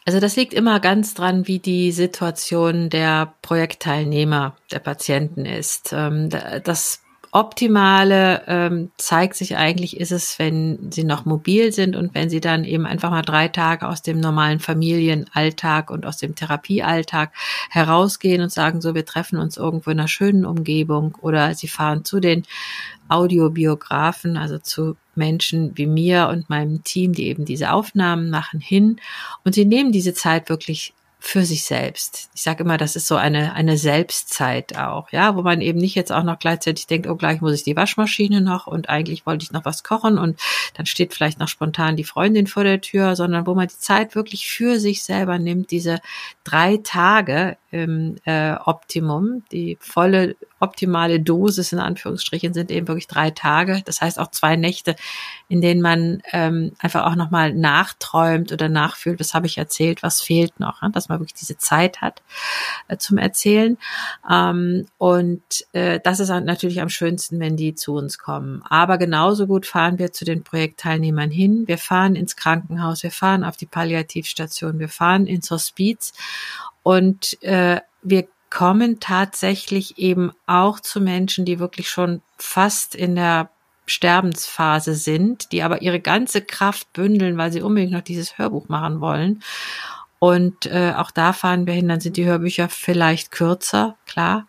Also 0.06 0.20
das 0.20 0.36
liegt 0.36 0.54
immer 0.54 0.80
ganz 0.80 1.12
dran, 1.12 1.46
wie 1.46 1.58
die 1.58 1.92
Situation 1.92 2.88
der 2.88 3.34
Projektteilnehmer, 3.42 4.56
der 4.72 4.78
Patienten 4.78 5.44
ist. 5.44 5.92
Ähm, 5.92 6.30
das 6.64 7.02
Optimale 7.36 8.44
ähm, 8.46 8.92
zeigt 8.96 9.36
sich 9.36 9.58
eigentlich, 9.58 10.00
ist 10.00 10.10
es, 10.10 10.38
wenn 10.38 10.90
sie 10.90 11.04
noch 11.04 11.26
mobil 11.26 11.70
sind 11.70 11.94
und 11.94 12.14
wenn 12.14 12.30
sie 12.30 12.40
dann 12.40 12.64
eben 12.64 12.86
einfach 12.86 13.10
mal 13.10 13.20
drei 13.20 13.48
Tage 13.48 13.86
aus 13.86 14.00
dem 14.00 14.20
normalen 14.20 14.58
Familienalltag 14.58 15.90
und 15.90 16.06
aus 16.06 16.16
dem 16.16 16.34
Therapiealltag 16.34 17.34
herausgehen 17.68 18.40
und 18.40 18.50
sagen, 18.50 18.80
so, 18.80 18.94
wir 18.94 19.04
treffen 19.04 19.38
uns 19.38 19.58
irgendwo 19.58 19.90
in 19.90 20.00
einer 20.00 20.08
schönen 20.08 20.46
Umgebung 20.46 21.14
oder 21.20 21.52
sie 21.54 21.68
fahren 21.68 22.06
zu 22.06 22.20
den 22.20 22.44
Audiobiografen, 23.10 24.38
also 24.38 24.56
zu 24.56 24.96
Menschen 25.14 25.76
wie 25.76 25.86
mir 25.86 26.28
und 26.28 26.48
meinem 26.48 26.84
Team, 26.84 27.12
die 27.12 27.26
eben 27.26 27.44
diese 27.44 27.70
Aufnahmen 27.70 28.30
machen, 28.30 28.60
hin. 28.60 28.96
Und 29.44 29.54
sie 29.54 29.66
nehmen 29.66 29.92
diese 29.92 30.14
Zeit 30.14 30.48
wirklich 30.48 30.94
für 31.26 31.44
sich 31.44 31.64
selbst. 31.64 32.30
Ich 32.34 32.42
sage 32.42 32.62
immer, 32.62 32.76
das 32.76 32.94
ist 32.94 33.08
so 33.08 33.16
eine, 33.16 33.54
eine 33.54 33.76
Selbstzeit 33.76 34.78
auch, 34.78 35.10
ja, 35.10 35.34
wo 35.34 35.42
man 35.42 35.60
eben 35.60 35.78
nicht 35.78 35.96
jetzt 35.96 36.12
auch 36.12 36.22
noch 36.22 36.38
gleichzeitig 36.38 36.86
denkt, 36.86 37.08
oh, 37.08 37.16
gleich 37.16 37.40
muss 37.40 37.52
ich 37.52 37.64
die 37.64 37.74
Waschmaschine 37.74 38.40
noch 38.40 38.68
und 38.68 38.88
eigentlich 38.88 39.26
wollte 39.26 39.42
ich 39.42 39.50
noch 39.50 39.64
was 39.64 39.82
kochen 39.82 40.18
und 40.18 40.38
dann 40.74 40.86
steht 40.86 41.14
vielleicht 41.14 41.40
noch 41.40 41.48
spontan 41.48 41.96
die 41.96 42.04
Freundin 42.04 42.46
vor 42.46 42.62
der 42.62 42.80
Tür, 42.80 43.16
sondern 43.16 43.44
wo 43.46 43.54
man 43.54 43.66
die 43.66 43.78
Zeit 43.78 44.14
wirklich 44.14 44.48
für 44.48 44.78
sich 44.78 45.02
selber 45.02 45.40
nimmt, 45.40 45.72
diese 45.72 46.00
drei 46.44 46.78
Tage 46.84 47.56
im 47.72 48.16
äh, 48.24 48.52
Optimum, 48.64 49.42
die 49.50 49.78
volle 49.80 50.36
optimale 50.58 51.20
Dosis 51.20 51.72
in 51.72 51.78
Anführungsstrichen 51.78 52.54
sind 52.54 52.70
eben 52.70 52.88
wirklich 52.88 53.08
drei 53.08 53.30
Tage. 53.30 53.82
Das 53.84 54.00
heißt 54.00 54.18
auch 54.18 54.30
zwei 54.30 54.56
Nächte, 54.56 54.96
in 55.48 55.60
denen 55.60 55.82
man 55.82 56.22
ähm, 56.32 56.72
einfach 56.78 57.04
auch 57.04 57.14
nochmal 57.14 57.52
nachträumt 57.52 58.52
oder 58.52 58.68
nachfühlt, 58.68 59.20
was 59.20 59.34
habe 59.34 59.46
ich 59.46 59.58
erzählt, 59.58 60.02
was 60.02 60.22
fehlt 60.22 60.58
noch, 60.58 60.80
dass 60.92 61.08
man 61.08 61.15
wirklich 61.20 61.34
diese 61.34 61.58
Zeit 61.58 62.00
hat 62.00 62.22
äh, 62.88 62.96
zum 62.96 63.18
Erzählen. 63.18 63.78
Ähm, 64.30 64.86
und 64.98 65.42
äh, 65.72 66.00
das 66.02 66.20
ist 66.20 66.28
natürlich 66.28 66.80
am 66.80 66.88
schönsten, 66.88 67.40
wenn 67.40 67.56
die 67.56 67.74
zu 67.74 67.94
uns 67.94 68.18
kommen. 68.18 68.62
Aber 68.68 68.98
genauso 68.98 69.46
gut 69.46 69.66
fahren 69.66 69.98
wir 69.98 70.12
zu 70.12 70.24
den 70.24 70.42
Projektteilnehmern 70.42 71.30
hin. 71.30 71.66
Wir 71.66 71.78
fahren 71.78 72.16
ins 72.16 72.36
Krankenhaus, 72.36 73.02
wir 73.02 73.10
fahren 73.10 73.44
auf 73.44 73.56
die 73.56 73.66
Palliativstation, 73.66 74.78
wir 74.78 74.88
fahren 74.88 75.26
ins 75.26 75.50
Hospiz 75.50 76.12
und 76.82 77.42
äh, 77.42 77.80
wir 78.02 78.28
kommen 78.50 79.00
tatsächlich 79.00 79.98
eben 79.98 80.32
auch 80.46 80.80
zu 80.80 81.00
Menschen, 81.00 81.44
die 81.44 81.58
wirklich 81.58 81.90
schon 81.90 82.22
fast 82.38 82.94
in 82.94 83.16
der 83.16 83.50
Sterbensphase 83.86 84.94
sind, 84.94 85.52
die 85.52 85.62
aber 85.62 85.82
ihre 85.82 86.00
ganze 86.00 86.42
Kraft 86.42 86.92
bündeln, 86.92 87.38
weil 87.38 87.52
sie 87.52 87.62
unbedingt 87.62 87.92
noch 87.92 88.02
dieses 88.02 88.38
Hörbuch 88.38 88.68
machen 88.68 89.00
wollen. 89.00 89.42
Und 90.18 90.66
äh, 90.66 90.94
auch 90.96 91.10
da 91.10 91.32
fahren 91.32 91.66
wir 91.66 91.74
hin, 91.74 91.88
dann 91.88 92.00
sind 92.00 92.16
die 92.16 92.24
Hörbücher 92.24 92.68
vielleicht 92.68 93.30
kürzer, 93.30 93.96
klar, 94.06 94.46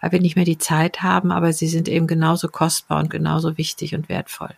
weil 0.00 0.12
wir 0.12 0.20
nicht 0.20 0.36
mehr 0.36 0.44
die 0.44 0.58
Zeit 0.58 1.02
haben, 1.02 1.32
aber 1.32 1.52
sie 1.52 1.66
sind 1.66 1.88
eben 1.88 2.06
genauso 2.06 2.48
kostbar 2.48 3.00
und 3.00 3.10
genauso 3.10 3.58
wichtig 3.58 3.94
und 3.94 4.08
wertvoll. 4.08 4.54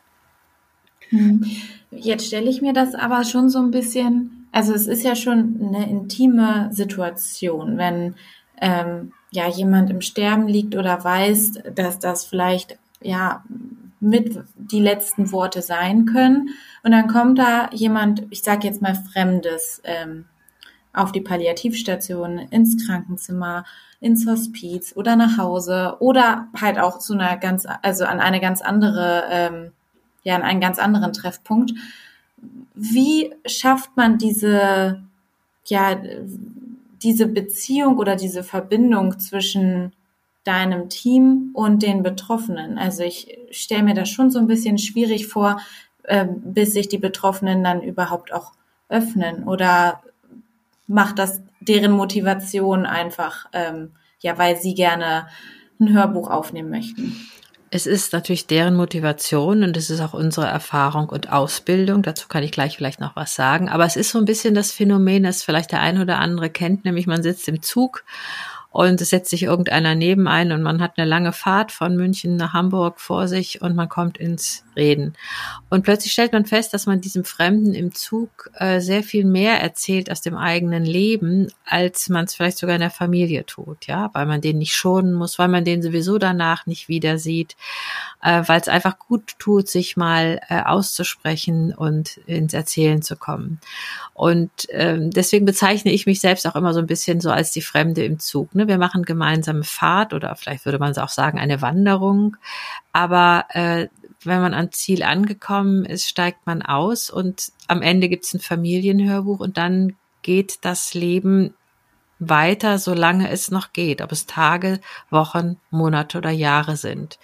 Hm. 1.08 1.44
Jetzt 1.90 2.26
stelle 2.26 2.50
ich 2.50 2.60
mir 2.60 2.72
das 2.72 2.94
aber 2.94 3.24
schon 3.24 3.48
so 3.48 3.58
ein 3.58 3.70
bisschen, 3.70 4.46
also 4.52 4.74
es 4.74 4.86
ist 4.86 5.02
ja 5.02 5.16
schon 5.16 5.60
eine 5.62 5.88
intime 5.88 6.68
Situation, 6.72 7.78
wenn 7.78 8.14
ähm, 8.60 9.12
ja 9.30 9.48
jemand 9.48 9.90
im 9.90 10.02
Sterben 10.02 10.46
liegt 10.46 10.76
oder 10.76 11.02
weiß, 11.02 11.54
dass 11.74 11.98
das 11.98 12.26
vielleicht 12.26 12.78
ja 13.00 13.42
mit 13.98 14.38
die 14.56 14.80
letzten 14.80 15.32
Worte 15.32 15.62
sein 15.62 16.06
können. 16.06 16.50
Und 16.82 16.92
dann 16.92 17.08
kommt 17.08 17.38
da 17.38 17.70
jemand, 17.72 18.24
ich 18.30 18.42
sage 18.42 18.66
jetzt 18.66 18.82
mal 18.82 18.94
Fremdes, 18.94 19.82
ähm, 19.84 20.26
auf 20.92 21.12
die 21.12 21.20
Palliativstation, 21.20 22.38
ins 22.38 22.86
Krankenzimmer, 22.86 23.64
ins 24.00 24.26
Hospiz 24.26 24.92
oder 24.96 25.16
nach 25.16 25.38
Hause 25.38 25.96
oder 26.00 26.48
halt 26.58 26.78
auch 26.78 26.98
zu 26.98 27.14
einer 27.14 27.36
ganz, 27.36 27.66
also 27.82 28.04
an 28.04 28.20
eine 28.20 28.40
ganz 28.40 28.62
andere, 28.62 29.24
ähm, 29.30 29.72
ja, 30.22 30.36
an 30.36 30.42
einen 30.42 30.60
ganz 30.60 30.78
anderen 30.78 31.12
Treffpunkt. 31.12 31.72
Wie 32.74 33.34
schafft 33.46 33.96
man 33.96 34.18
diese, 34.18 35.02
ja, 35.66 36.00
diese 37.02 37.26
Beziehung 37.26 37.98
oder 37.98 38.16
diese 38.16 38.42
Verbindung 38.42 39.18
zwischen 39.18 39.92
deinem 40.44 40.88
Team 40.88 41.50
und 41.52 41.82
den 41.82 42.02
Betroffenen. 42.02 42.78
Also 42.78 43.02
ich 43.02 43.38
stelle 43.50 43.82
mir 43.82 43.94
das 43.94 44.08
schon 44.08 44.30
so 44.30 44.38
ein 44.38 44.46
bisschen 44.46 44.78
schwierig 44.78 45.26
vor, 45.26 45.60
äh, 46.04 46.26
bis 46.26 46.72
sich 46.72 46.88
die 46.88 46.98
Betroffenen 46.98 47.62
dann 47.62 47.82
überhaupt 47.82 48.32
auch 48.32 48.52
öffnen 48.88 49.44
oder 49.44 50.02
macht 50.90 51.18
das 51.18 51.40
deren 51.60 51.92
Motivation 51.92 52.84
einfach, 52.84 53.46
ähm, 53.52 53.92
ja, 54.18 54.36
weil 54.38 54.56
sie 54.56 54.74
gerne 54.74 55.28
ein 55.80 55.92
Hörbuch 55.92 56.28
aufnehmen 56.28 56.68
möchten. 56.68 57.16
Es 57.70 57.86
ist 57.86 58.12
natürlich 58.12 58.48
deren 58.48 58.74
Motivation 58.74 59.62
und 59.62 59.76
es 59.76 59.90
ist 59.90 60.00
auch 60.00 60.12
unsere 60.12 60.46
Erfahrung 60.46 61.08
und 61.08 61.30
Ausbildung. 61.30 62.02
Dazu 62.02 62.26
kann 62.26 62.42
ich 62.42 62.50
gleich 62.50 62.76
vielleicht 62.76 62.98
noch 62.98 63.14
was 63.14 63.36
sagen. 63.36 63.68
Aber 63.68 63.84
es 63.84 63.94
ist 63.94 64.10
so 64.10 64.18
ein 64.18 64.24
bisschen 64.24 64.54
das 64.54 64.72
Phänomen, 64.72 65.22
das 65.22 65.44
vielleicht 65.44 65.70
der 65.70 65.80
ein 65.80 66.00
oder 66.00 66.18
andere 66.18 66.50
kennt, 66.50 66.84
nämlich 66.84 67.06
man 67.06 67.22
sitzt 67.22 67.46
im 67.46 67.62
Zug 67.62 68.04
und 68.70 69.00
es 69.00 69.10
setzt 69.10 69.30
sich 69.30 69.42
irgendeiner 69.42 69.96
neben 69.96 70.28
ein 70.28 70.52
und 70.52 70.62
man 70.62 70.80
hat 70.80 70.92
eine 70.96 71.08
lange 71.08 71.32
Fahrt 71.32 71.72
von 71.72 71.96
München 71.96 72.36
nach 72.36 72.52
Hamburg 72.52 73.00
vor 73.00 73.26
sich 73.26 73.60
und 73.62 73.74
man 73.74 73.88
kommt 73.88 74.16
ins 74.16 74.64
Reden. 74.76 75.14
Und 75.68 75.82
plötzlich 75.82 76.12
stellt 76.12 76.32
man 76.32 76.46
fest, 76.46 76.72
dass 76.72 76.86
man 76.86 77.00
diesem 77.00 77.24
Fremden 77.24 77.74
im 77.74 77.92
Zug 77.92 78.50
äh, 78.54 78.80
sehr 78.80 79.02
viel 79.02 79.24
mehr 79.24 79.60
erzählt 79.60 80.10
aus 80.10 80.20
dem 80.20 80.36
eigenen 80.36 80.84
Leben, 80.84 81.48
als 81.66 82.08
man 82.08 82.26
es 82.26 82.36
vielleicht 82.36 82.58
sogar 82.58 82.76
in 82.76 82.80
der 82.80 82.90
Familie 82.90 83.44
tut, 83.44 83.88
ja, 83.88 84.10
weil 84.12 84.26
man 84.26 84.40
den 84.40 84.58
nicht 84.58 84.74
schonen 84.74 85.14
muss, 85.14 85.38
weil 85.38 85.48
man 85.48 85.64
den 85.64 85.82
sowieso 85.82 86.18
danach 86.18 86.66
nicht 86.66 86.88
wieder 86.88 87.18
sieht, 87.18 87.56
äh, 88.22 88.42
weil 88.46 88.60
es 88.60 88.68
einfach 88.68 89.00
gut 89.00 89.34
tut, 89.40 89.68
sich 89.68 89.96
mal 89.96 90.40
äh, 90.48 90.62
auszusprechen 90.62 91.74
und 91.74 92.18
ins 92.26 92.54
Erzählen 92.54 93.02
zu 93.02 93.16
kommen. 93.16 93.60
Und 94.14 94.50
ähm, 94.70 95.10
deswegen 95.10 95.46
bezeichne 95.46 95.90
ich 95.90 96.06
mich 96.06 96.20
selbst 96.20 96.46
auch 96.46 96.54
immer 96.54 96.72
so 96.72 96.78
ein 96.78 96.86
bisschen 96.86 97.20
so 97.20 97.30
als 97.30 97.50
die 97.50 97.62
Fremde 97.62 98.04
im 98.04 98.18
Zug. 98.18 98.54
Ne? 98.60 98.68
Wir 98.68 98.78
machen 98.78 99.02
gemeinsame 99.02 99.64
Fahrt 99.64 100.12
oder 100.12 100.34
vielleicht 100.36 100.64
würde 100.64 100.78
man 100.78 100.90
es 100.90 100.98
auch 100.98 101.08
sagen, 101.08 101.38
eine 101.38 101.62
Wanderung. 101.62 102.36
Aber 102.92 103.46
äh, 103.50 103.88
wenn 104.22 104.40
man 104.40 104.54
am 104.54 104.70
Ziel 104.70 105.02
angekommen 105.02 105.84
ist, 105.84 106.08
steigt 106.08 106.46
man 106.46 106.62
aus 106.62 107.10
und 107.10 107.52
am 107.68 107.80
Ende 107.80 108.08
gibt 108.08 108.24
es 108.24 108.34
ein 108.34 108.40
Familienhörbuch 108.40 109.40
und 109.40 109.56
dann 109.56 109.96
geht 110.22 110.58
das 110.62 110.92
Leben 110.92 111.54
weiter, 112.20 112.78
solange 112.78 113.30
es 113.30 113.50
noch 113.50 113.72
geht, 113.72 114.02
ob 114.02 114.12
es 114.12 114.26
Tage, 114.26 114.80
Wochen, 115.08 115.56
Monate 115.70 116.18
oder 116.18 116.30
Jahre 116.30 116.76
sind. 116.76 117.18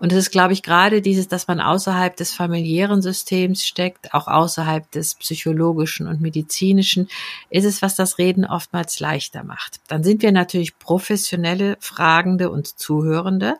Und 0.00 0.10
es 0.10 0.18
ist, 0.18 0.30
glaube 0.32 0.54
ich, 0.54 0.62
gerade 0.62 1.02
dieses, 1.02 1.28
dass 1.28 1.46
man 1.46 1.60
außerhalb 1.60 2.16
des 2.16 2.32
familiären 2.32 3.02
Systems 3.02 3.64
steckt, 3.64 4.14
auch 4.14 4.26
außerhalb 4.26 4.90
des 4.90 5.14
psychologischen 5.16 6.08
und 6.08 6.20
medizinischen, 6.20 7.08
ist 7.50 7.66
es, 7.66 7.82
was 7.82 7.94
das 7.94 8.18
Reden 8.18 8.46
oftmals 8.46 8.98
leichter 8.98 9.44
macht. 9.44 9.80
Dann 9.88 10.02
sind 10.02 10.22
wir 10.22 10.32
natürlich 10.32 10.78
professionelle 10.78 11.76
Fragende 11.78 12.50
und 12.50 12.66
Zuhörende. 12.66 13.56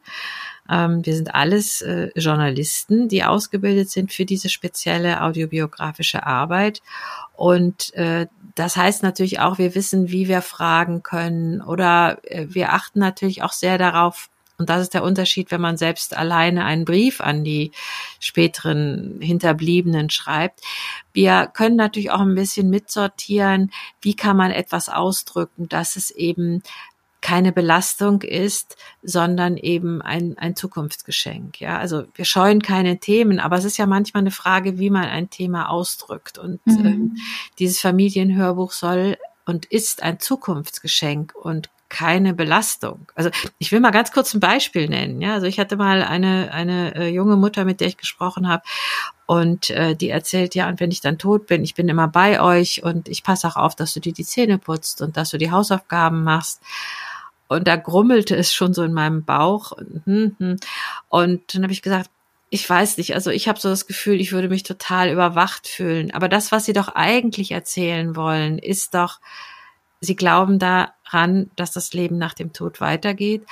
Ähm, 0.70 1.04
wir 1.04 1.14
sind 1.14 1.34
alles 1.34 1.82
äh, 1.82 2.10
Journalisten, 2.14 3.08
die 3.08 3.24
ausgebildet 3.24 3.90
sind 3.90 4.12
für 4.12 4.24
diese 4.24 4.48
spezielle 4.48 5.22
audiobiografische 5.22 6.24
Arbeit. 6.24 6.82
Und 7.42 7.92
äh, 7.94 8.28
das 8.54 8.76
heißt 8.76 9.02
natürlich 9.02 9.40
auch, 9.40 9.58
wir 9.58 9.75
wissen, 9.75 10.12
wie 10.12 10.28
wir 10.28 10.42
fragen 10.42 11.02
können 11.02 11.61
oder 11.61 12.18
äh, 12.22 12.46
wir 12.49 12.72
achten 12.72 13.00
natürlich 13.00 13.42
auch 13.42 13.50
sehr 13.50 13.78
darauf, 13.78 14.28
und 14.58 14.70
das 14.70 14.82
ist 14.82 14.94
der 14.94 15.02
Unterschied, 15.02 15.50
wenn 15.50 15.61
man 15.61 15.76
selbst 15.76 16.16
alleine 16.16 16.64
einen 16.64 16.84
Brief 16.84 17.20
an 17.20 17.42
die 17.42 17.72
späteren 18.20 19.18
Hinterbliebenen 19.20 20.08
schreibt. 20.08 20.61
Wir 21.12 21.50
können 21.52 21.75
natürlich 21.75 22.12
auch 22.12 22.20
ein 22.20 22.37
bisschen 22.37 22.70
mitsortieren, 22.70 23.72
wie 24.00 24.14
kann 24.14 24.37
man 24.37 24.52
etwas 24.52 24.88
ausdrücken, 24.88 25.68
dass 25.68 25.96
es 25.96 26.12
eben 26.12 26.62
keine 27.22 27.52
Belastung 27.52 28.20
ist, 28.20 28.76
sondern 29.02 29.56
eben 29.56 30.02
ein, 30.02 30.36
ein 30.36 30.54
Zukunftsgeschenk. 30.56 31.60
Ja, 31.60 31.78
also 31.78 32.04
wir 32.14 32.24
scheuen 32.24 32.60
keine 32.60 32.98
Themen, 32.98 33.40
aber 33.40 33.56
es 33.56 33.64
ist 33.64 33.78
ja 33.78 33.86
manchmal 33.86 34.22
eine 34.22 34.30
Frage, 34.30 34.78
wie 34.78 34.90
man 34.90 35.04
ein 35.04 35.30
Thema 35.30 35.70
ausdrückt. 35.70 36.36
Und 36.36 36.60
mhm. 36.66 36.84
ähm, 36.84 37.16
dieses 37.58 37.80
Familienhörbuch 37.80 38.72
soll 38.72 39.16
und 39.46 39.64
ist 39.66 40.02
ein 40.02 40.20
Zukunftsgeschenk 40.20 41.34
und 41.34 41.70
keine 41.88 42.32
Belastung. 42.32 43.06
Also 43.14 43.30
ich 43.58 43.70
will 43.70 43.80
mal 43.80 43.90
ganz 43.90 44.12
kurz 44.12 44.32
ein 44.32 44.40
Beispiel 44.40 44.88
nennen. 44.88 45.20
Ja, 45.20 45.34
also 45.34 45.46
ich 45.46 45.60
hatte 45.60 45.76
mal 45.76 46.02
eine 46.02 46.50
eine 46.50 46.94
äh, 46.94 47.08
junge 47.08 47.36
Mutter, 47.36 47.66
mit 47.66 47.80
der 47.80 47.88
ich 47.88 47.98
gesprochen 47.98 48.48
habe, 48.48 48.62
und 49.26 49.70
äh, 49.70 49.94
die 49.94 50.08
erzählt 50.08 50.54
ja, 50.54 50.68
und 50.68 50.80
wenn 50.80 50.90
ich 50.90 51.00
dann 51.00 51.18
tot 51.18 51.46
bin, 51.46 51.62
ich 51.62 51.74
bin 51.74 51.88
immer 51.88 52.08
bei 52.08 52.40
euch 52.40 52.82
und 52.82 53.08
ich 53.08 53.22
passe 53.22 53.46
auch 53.46 53.56
auf, 53.56 53.74
dass 53.74 53.92
du 53.94 54.00
dir 54.00 54.12
die 54.12 54.24
Zähne 54.24 54.58
putzt 54.58 55.02
und 55.02 55.16
dass 55.16 55.30
du 55.30 55.38
die 55.38 55.50
Hausaufgaben 55.50 56.24
machst. 56.24 56.60
Und 57.52 57.68
da 57.68 57.76
grummelte 57.76 58.37
es 58.37 58.52
schon 58.52 58.75
so 58.75 58.82
in 58.82 58.92
meinem 58.92 59.25
Bauch. 59.25 59.73
Und, 59.73 60.02
hm, 60.04 60.37
hm. 60.38 60.56
und 61.09 61.54
dann 61.54 61.62
habe 61.62 61.73
ich 61.73 61.82
gesagt, 61.82 62.11
ich 62.50 62.68
weiß 62.68 62.99
nicht, 62.99 63.14
also 63.14 63.30
ich 63.30 63.49
habe 63.49 63.59
so 63.59 63.71
das 63.71 63.87
Gefühl, 63.87 64.21
ich 64.21 64.32
würde 64.32 64.50
mich 64.50 64.62
total 64.62 65.11
überwacht 65.11 65.66
fühlen. 65.66 66.12
Aber 66.12 66.28
das, 66.28 66.52
was 66.52 66.66
sie 66.66 66.75
doch 66.75 66.88
eigentlich 66.88 67.52
erzählen 67.52 68.14
wollen, 68.14 68.59
ist 68.59 68.94
doch, 68.94 69.21
sie 70.00 70.16
glauben 70.16 70.59
daran, 70.59 71.50
dass 71.56 71.73
das 71.73 71.94
Leben 71.94 72.18
nach 72.18 72.35
dem 72.35 72.52
Tod 72.52 72.80
weitergeht. 72.80 73.47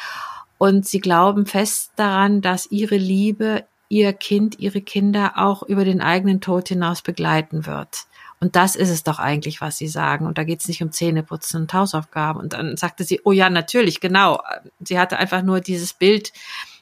Und 0.59 0.87
sie 0.87 1.01
glauben 1.01 1.47
fest 1.47 1.93
daran, 1.97 2.43
dass 2.43 2.71
ihre 2.71 2.97
Liebe 2.97 3.65
ihr 3.89 4.13
Kind, 4.13 4.59
ihre 4.59 4.83
Kinder 4.83 5.33
auch 5.37 5.63
über 5.63 5.87
den 5.87 6.03
eigenen 6.03 6.43
Tod 6.43 6.69
hinaus 6.69 7.01
begleiten 7.01 7.65
wird. 7.65 8.05
Und 8.41 8.57
das 8.57 8.75
ist 8.75 8.89
es 8.89 9.03
doch 9.05 9.19
eigentlich, 9.19 9.61
was 9.61 9.77
sie 9.77 9.89
sagen. 9.89 10.27
Und 10.27 10.39
da 10.39 10.45
geht 10.45 10.61
es 10.61 10.69
nicht 10.69 10.83
um 10.83 10.91
Zähneputzen 10.91 11.63
und 11.63 11.75
Hausaufgaben. 11.75 12.41
Und 12.41 12.55
dann 12.55 12.77
sagte 12.79 13.05
sie, 13.05 13.21
oh 13.25 13.33
ja, 13.33 13.51
natürlich, 13.51 14.01
genau. 14.01 14.43
Sie 14.81 14.99
hatte 14.99 15.19
einfach 15.19 15.43
nur 15.43 15.61
dieses 15.61 15.93
Bild 15.93 16.33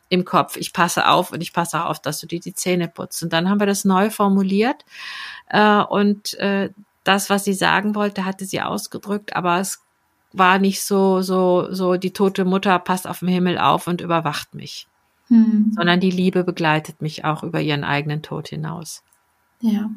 im 0.08 0.24
Kopf. 0.24 0.56
Ich 0.56 0.72
passe 0.72 1.08
auf 1.08 1.32
und 1.32 1.42
ich 1.42 1.52
passe 1.52 1.82
auch 1.82 1.90
auf, 1.90 2.00
dass 2.00 2.20
du 2.20 2.28
dir 2.28 2.40
die 2.40 2.54
Zähne 2.54 2.86
putzt. 2.88 3.22
Und 3.24 3.32
dann 3.32 3.48
haben 3.50 3.60
wir 3.60 3.66
das 3.66 3.84
neu 3.84 4.08
formuliert. 4.08 4.84
Äh, 5.48 5.82
und 5.82 6.34
äh, 6.34 6.70
das, 7.04 7.28
was 7.28 7.44
sie 7.44 7.54
sagen 7.54 7.94
wollte, 7.94 8.24
hatte 8.24 8.44
sie 8.44 8.60
ausgedrückt, 8.60 9.34
aber 9.34 9.58
es 9.58 9.82
war 10.32 10.58
nicht 10.58 10.84
so, 10.84 11.22
so, 11.22 11.72
so, 11.72 11.96
die 11.96 12.12
tote 12.12 12.44
Mutter 12.44 12.78
passt 12.78 13.08
auf 13.08 13.20
den 13.20 13.28
Himmel 13.28 13.58
auf 13.58 13.86
und 13.86 14.00
überwacht 14.00 14.54
mich. 14.54 14.86
Hm. 15.28 15.72
Sondern 15.74 16.00
die 16.00 16.10
Liebe 16.10 16.44
begleitet 16.44 17.02
mich 17.02 17.24
auch 17.24 17.42
über 17.42 17.60
ihren 17.60 17.84
eigenen 17.84 18.22
Tod 18.22 18.48
hinaus. 18.48 19.02
Ja. 19.60 19.90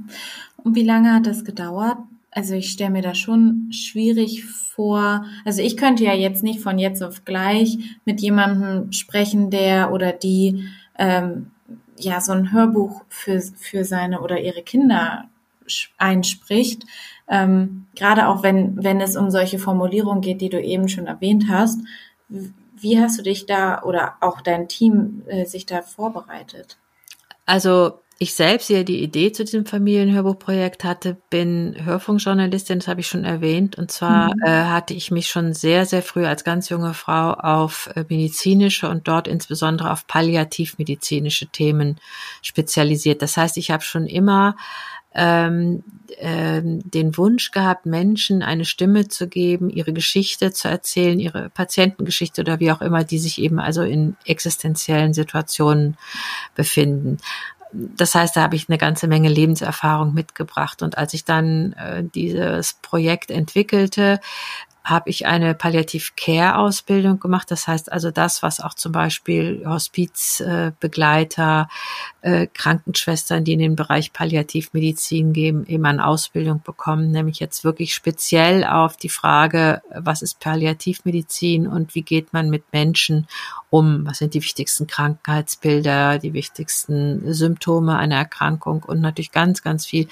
Und 0.64 0.76
wie 0.76 0.84
lange 0.84 1.14
hat 1.14 1.28
das 1.28 1.44
gedauert? 1.44 1.98
Also 2.32 2.54
ich 2.54 2.72
stelle 2.72 2.92
mir 2.92 3.02
das 3.02 3.18
schon 3.18 3.68
schwierig 3.72 4.46
vor. 4.46 5.26
Also 5.44 5.62
ich 5.62 5.76
könnte 5.76 6.04
ja 6.04 6.14
jetzt 6.14 6.44
nicht 6.44 6.62
von 6.62 6.80
jetzt 6.80 7.04
auf 7.04 7.26
gleich 7.26 7.78
mit 8.06 8.22
jemandem 8.22 8.92
sprechen, 8.94 9.50
der 9.50 9.92
oder 9.92 10.14
die 10.14 10.66
ähm, 10.98 11.52
ja 11.98 12.22
so 12.22 12.32
ein 12.32 12.54
Hörbuch 12.54 13.04
für, 13.10 13.42
für 13.42 13.84
seine 13.84 14.22
oder 14.22 14.40
ihre 14.40 14.64
Kinder 14.64 15.26
einspricht. 15.98 16.84
Ähm, 17.28 17.88
gerade 17.96 18.28
auch 18.28 18.44
wenn, 18.44 18.82
wenn 18.84 19.02
es 19.02 19.16
um 19.16 19.30
solche 19.30 19.60
Formulierungen 19.60 20.22
geht, 20.22 20.42
die 20.42 20.50
du 20.50 20.62
eben 20.62 20.90
schon 20.90 21.08
erwähnt 21.08 21.46
hast. 21.50 21.80
Wie 22.30 23.00
hast 23.00 23.20
du 23.20 23.24
dich 23.24 23.46
da 23.46 23.84
oder 23.84 24.16
auch 24.22 24.42
dein 24.42 24.68
Team 24.68 25.24
äh, 25.28 25.46
sich 25.46 25.66
da 25.66 25.82
vorbereitet? 25.82 26.78
Also 27.46 28.00
ich 28.22 28.36
selbst 28.36 28.70
ja 28.70 28.84
die 28.84 29.02
Idee 29.02 29.32
zu 29.32 29.44
diesem 29.44 29.66
Familienhörbuchprojekt 29.66 30.84
hatte, 30.84 31.18
bin 31.32 31.76
Hörfunkjournalistin, 31.84 32.78
das 32.78 32.88
habe 32.88 33.00
ich 33.00 33.08
schon 33.08 33.26
erwähnt. 33.26 33.80
Und 33.80 33.90
zwar 33.90 34.36
mhm. 34.36 34.44
äh, 34.46 34.66
hatte 34.66 34.94
ich 34.94 35.10
mich 35.10 35.28
schon 35.28 35.56
sehr, 35.56 35.88
sehr 35.88 36.04
früh 36.04 36.28
als 36.28 36.44
ganz 36.44 36.70
junge 36.70 36.94
Frau 36.94 37.32
auf 37.32 37.90
äh, 37.96 38.06
medizinische 38.08 38.88
und 38.88 39.08
dort 39.08 39.28
insbesondere 39.28 39.90
auf 39.90 40.06
palliativmedizinische 40.06 41.48
Themen 41.48 42.00
spezialisiert. 42.44 43.24
Das 43.24 43.38
heißt, 43.38 43.58
ich 43.58 43.72
habe 43.72 43.82
schon 43.82 44.06
immer 44.06 44.56
ähm, 45.16 45.84
ähm, 46.20 46.80
den 46.88 47.18
Wunsch 47.18 47.50
gehabt, 47.50 47.88
Menschen 47.88 48.44
eine 48.44 48.66
Stimme 48.66 49.08
zu 49.08 49.30
geben, 49.30 49.72
ihre 49.72 49.94
Geschichte 49.94 50.52
zu 50.52 50.68
erzählen, 50.68 51.20
ihre 51.20 51.50
Patientengeschichte 51.50 52.42
oder 52.42 52.60
wie 52.60 52.72
auch 52.72 52.82
immer, 52.82 53.04
die 53.04 53.18
sich 53.18 53.42
eben 53.42 53.60
also 53.60 53.82
in 53.82 54.16
existenziellen 54.26 55.16
Situationen 55.16 55.98
befinden. 56.54 57.18
Das 57.74 58.16
heißt, 58.16 58.36
da 58.36 58.42
habe 58.42 58.56
ich 58.56 58.70
eine 58.70 58.78
ganze 58.78 59.08
Menge 59.08 59.30
Lebenserfahrung 59.30 60.14
mitgebracht. 60.14 60.82
Und 60.82 60.98
als 60.98 61.14
ich 61.14 61.26
dann 61.26 61.74
äh, 61.74 62.04
dieses 62.04 62.74
Projekt 62.74 63.32
entwickelte, 63.32 64.20
habe 64.84 65.12
ich 65.12 65.28
eine 65.28 65.54
Palliativ-Care-Ausbildung 65.54 67.20
gemacht. 67.20 67.52
Das 67.52 67.68
heißt 67.68 67.92
also 67.92 68.10
das, 68.10 68.42
was 68.42 68.60
auch 68.60 68.74
zum 68.74 68.92
Beispiel 68.92 69.64
Hospizbegleiter, 69.66 71.70
äh, 72.22 72.48
Krankenschwestern, 72.48 73.44
die 73.44 73.54
in 73.54 73.60
den 73.60 73.76
Bereich 73.76 74.12
Palliativmedizin 74.12 75.34
geben, 75.34 75.68
eben 75.68 75.86
an 75.86 76.00
Ausbildung 76.00 76.62
bekommen, 76.64 77.12
nämlich 77.12 77.40
jetzt 77.40 77.64
wirklich 77.64 77.94
speziell 77.94 78.64
auf 78.64 78.98
die 78.98 79.10
Frage, 79.10 79.84
was 79.96 80.24
ist 80.24 80.40
Palliativmedizin 80.40 81.68
und 81.68 81.94
wie 81.94 82.02
geht 82.02 82.34
man 82.34 82.50
mit 82.50 82.64
Menschen 82.74 83.28
um? 83.70 84.08
Was 84.08 84.18
sind 84.18 84.34
die 84.34 84.42
wichtigsten 84.42 84.88
Krankheitsbilder, 84.88 86.18
die 86.18 86.34
wichtigsten 86.34 87.32
Symptome 87.34 87.98
einer 87.98 88.18
Erkrankung 88.18 88.84
und 88.84 89.00
natürlich 89.00 89.32
ganz, 89.32 89.62
ganz 89.62 89.86
viel 89.86 90.08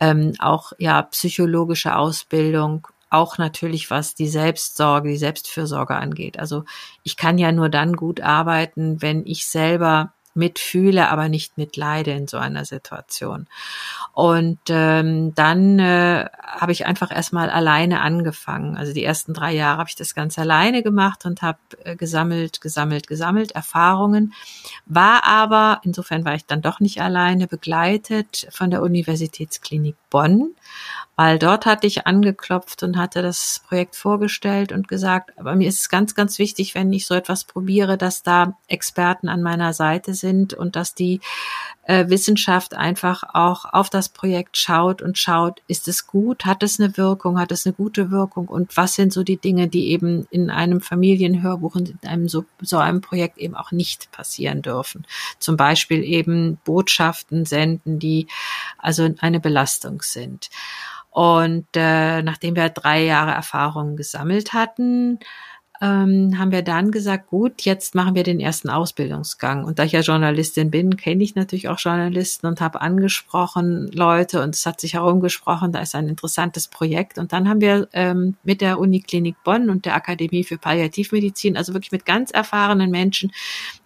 ähm, 0.00 0.32
auch 0.38 0.72
ja 0.78 1.02
psychologische 1.02 1.94
Ausbildung 1.94 2.88
auch 3.10 3.38
natürlich 3.38 3.90
was 3.90 4.14
die 4.14 4.28
Selbstsorge, 4.28 5.10
die 5.10 5.16
Selbstfürsorge 5.18 5.96
angeht. 5.96 6.38
Also 6.38 6.64
ich 7.02 7.16
kann 7.16 7.38
ja 7.38 7.52
nur 7.52 7.68
dann 7.68 7.94
gut 7.94 8.20
arbeiten, 8.20 9.02
wenn 9.02 9.26
ich 9.26 9.46
selber 9.46 10.14
mitfühle, 10.34 11.08
aber 11.08 11.28
nicht 11.28 11.58
mitleide 11.58 12.12
in 12.12 12.28
so 12.28 12.38
einer 12.38 12.64
Situation. 12.64 13.48
Und 14.12 14.60
ähm, 14.68 15.34
dann 15.34 15.78
äh, 15.78 16.26
habe 16.40 16.72
ich 16.72 16.86
einfach 16.86 17.10
erstmal 17.10 17.50
alleine 17.50 18.00
angefangen. 18.00 18.76
Also 18.76 18.92
die 18.92 19.04
ersten 19.04 19.34
drei 19.34 19.52
Jahre 19.52 19.78
habe 19.78 19.88
ich 19.88 19.96
das 19.96 20.14
ganz 20.14 20.38
alleine 20.38 20.82
gemacht 20.82 21.26
und 21.26 21.42
habe 21.42 21.58
äh, 21.84 21.96
gesammelt, 21.96 22.60
gesammelt, 22.60 23.08
gesammelt 23.08 23.52
Erfahrungen. 23.52 24.32
War 24.86 25.24
aber, 25.24 25.80
insofern 25.82 26.24
war 26.24 26.34
ich 26.34 26.46
dann 26.46 26.62
doch 26.62 26.78
nicht 26.78 27.00
alleine, 27.00 27.48
begleitet 27.48 28.46
von 28.50 28.70
der 28.70 28.82
Universitätsklinik 28.82 29.96
Bonn 30.10 30.54
weil 31.20 31.38
dort 31.38 31.66
hatte 31.66 31.86
ich 31.86 32.06
angeklopft 32.06 32.82
und 32.82 32.96
hatte 32.96 33.20
das 33.20 33.60
Projekt 33.68 33.94
vorgestellt 33.94 34.72
und 34.72 34.88
gesagt, 34.88 35.38
aber 35.38 35.54
mir 35.54 35.68
ist 35.68 35.80
es 35.80 35.90
ganz, 35.90 36.14
ganz 36.14 36.38
wichtig, 36.38 36.74
wenn 36.74 36.90
ich 36.94 37.04
so 37.04 37.12
etwas 37.12 37.44
probiere, 37.44 37.98
dass 37.98 38.22
da 38.22 38.56
Experten 38.68 39.28
an 39.28 39.42
meiner 39.42 39.74
Seite 39.74 40.14
sind 40.14 40.54
und 40.54 40.76
dass 40.76 40.94
die 40.94 41.20
äh, 41.82 42.08
Wissenschaft 42.08 42.72
einfach 42.72 43.22
auch 43.34 43.66
auf 43.66 43.90
das 43.90 44.08
Projekt 44.08 44.56
schaut 44.56 45.02
und 45.02 45.18
schaut, 45.18 45.60
ist 45.68 45.88
es 45.88 46.06
gut, 46.06 46.46
hat 46.46 46.62
es 46.62 46.80
eine 46.80 46.96
Wirkung, 46.96 47.38
hat 47.38 47.52
es 47.52 47.66
eine 47.66 47.74
gute 47.74 48.10
Wirkung 48.10 48.48
und 48.48 48.74
was 48.78 48.94
sind 48.94 49.12
so 49.12 49.22
die 49.22 49.36
Dinge, 49.36 49.68
die 49.68 49.90
eben 49.90 50.26
in 50.30 50.48
einem 50.48 50.80
Familienhörbuch 50.80 51.74
und 51.74 51.90
in 51.90 52.08
einem 52.08 52.30
so, 52.30 52.46
so 52.62 52.78
einem 52.78 53.02
Projekt 53.02 53.36
eben 53.36 53.56
auch 53.56 53.72
nicht 53.72 54.10
passieren 54.10 54.62
dürfen. 54.62 55.06
Zum 55.38 55.58
Beispiel 55.58 56.02
eben 56.02 56.56
Botschaften 56.64 57.44
senden, 57.44 57.98
die 57.98 58.26
also 58.78 59.06
eine 59.20 59.40
Belastung 59.40 60.00
sind. 60.00 60.48
Und 61.10 61.66
äh, 61.74 62.22
nachdem 62.22 62.56
wir 62.56 62.68
drei 62.68 63.04
Jahre 63.04 63.32
Erfahrung 63.32 63.96
gesammelt 63.96 64.52
hatten, 64.52 65.18
ähm, 65.82 66.38
haben 66.38 66.52
wir 66.52 66.62
dann 66.62 66.90
gesagt, 66.90 67.28
gut, 67.28 67.62
jetzt 67.62 67.94
machen 67.94 68.14
wir 68.14 68.22
den 68.22 68.38
ersten 68.38 68.68
Ausbildungsgang. 68.68 69.64
Und 69.64 69.78
da 69.78 69.84
ich 69.84 69.92
ja 69.92 70.00
Journalistin 70.00 70.70
bin, 70.70 70.96
kenne 70.98 71.24
ich 71.24 71.34
natürlich 71.34 71.68
auch 71.68 71.78
Journalisten 71.78 72.46
und 72.46 72.60
habe 72.60 72.82
angesprochen 72.82 73.90
Leute 73.92 74.42
und 74.42 74.54
es 74.54 74.66
hat 74.66 74.80
sich 74.80 74.94
herumgesprochen, 74.94 75.72
da 75.72 75.80
ist 75.80 75.94
ein 75.94 76.08
interessantes 76.08 76.68
Projekt. 76.68 77.18
Und 77.18 77.32
dann 77.32 77.48
haben 77.48 77.62
wir 77.62 77.88
ähm, 77.94 78.36
mit 78.44 78.60
der 78.60 78.78
Uniklinik 78.78 79.36
Bonn 79.42 79.70
und 79.70 79.86
der 79.86 79.94
Akademie 79.94 80.44
für 80.44 80.58
Palliativmedizin, 80.58 81.56
also 81.56 81.72
wirklich 81.72 81.92
mit 81.92 82.04
ganz 82.04 82.30
erfahrenen 82.30 82.90
Menschen, 82.90 83.32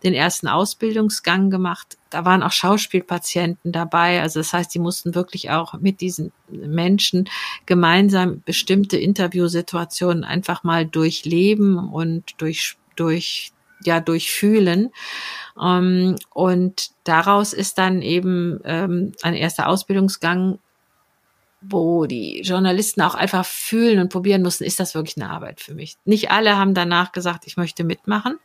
den 0.02 0.14
ersten 0.14 0.48
Ausbildungsgang 0.48 1.48
gemacht 1.48 1.96
da 2.14 2.24
waren 2.24 2.44
auch 2.44 2.52
Schauspielpatienten 2.52 3.72
dabei. 3.72 4.22
Also 4.22 4.38
das 4.38 4.52
heißt, 4.52 4.72
die 4.72 4.78
mussten 4.78 5.16
wirklich 5.16 5.50
auch 5.50 5.74
mit 5.80 6.00
diesen 6.00 6.30
Menschen 6.48 7.28
gemeinsam 7.66 8.40
bestimmte 8.44 8.96
Interviewsituationen 8.96 10.22
einfach 10.22 10.62
mal 10.62 10.86
durchleben 10.86 11.76
und 11.76 12.40
durch, 12.40 12.76
durch, 12.94 13.50
ja, 13.82 13.98
durchfühlen. 13.98 14.92
Ähm, 15.60 16.14
und 16.32 16.90
daraus 17.02 17.52
ist 17.52 17.78
dann 17.78 18.00
eben 18.00 18.60
ähm, 18.64 19.12
ein 19.22 19.34
erster 19.34 19.68
Ausbildungsgang 19.68 20.60
wo 21.68 22.06
die 22.06 22.42
Journalisten 22.42 23.00
auch 23.02 23.14
einfach 23.14 23.44
fühlen 23.44 23.98
und 23.98 24.12
probieren 24.12 24.42
mussten, 24.42 24.64
ist 24.64 24.80
das 24.80 24.94
wirklich 24.94 25.16
eine 25.16 25.30
Arbeit 25.30 25.60
für 25.60 25.74
mich. 25.74 25.96
Nicht 26.04 26.30
alle 26.30 26.56
haben 26.56 26.74
danach 26.74 27.12
gesagt, 27.12 27.46
ich 27.46 27.56
möchte 27.56 27.84
mitmachen. 27.84 28.38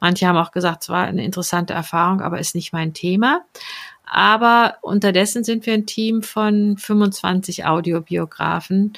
Manche 0.00 0.26
haben 0.26 0.36
auch 0.36 0.50
gesagt, 0.50 0.82
es 0.82 0.88
war 0.88 1.04
eine 1.04 1.24
interessante 1.24 1.72
Erfahrung, 1.72 2.20
aber 2.20 2.38
ist 2.38 2.54
nicht 2.54 2.72
mein 2.72 2.94
Thema. 2.94 3.44
Aber 4.04 4.78
unterdessen 4.80 5.44
sind 5.44 5.66
wir 5.66 5.74
ein 5.74 5.86
Team 5.86 6.22
von 6.22 6.76
25 6.78 7.66
Audiobiografen. 7.66 8.94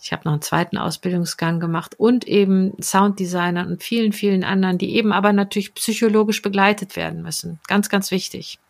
Ich 0.00 0.12
habe 0.12 0.22
noch 0.24 0.32
einen 0.32 0.42
zweiten 0.42 0.78
Ausbildungsgang 0.78 1.58
gemacht 1.58 1.98
und 1.98 2.28
eben 2.28 2.74
Sounddesignern 2.80 3.66
und 3.66 3.82
vielen, 3.82 4.12
vielen 4.12 4.44
anderen, 4.44 4.78
die 4.78 4.94
eben 4.94 5.12
aber 5.12 5.32
natürlich 5.32 5.74
psychologisch 5.74 6.42
begleitet 6.42 6.94
werden 6.94 7.22
müssen. 7.22 7.58
Ganz, 7.66 7.88
ganz 7.88 8.12
wichtig. 8.12 8.60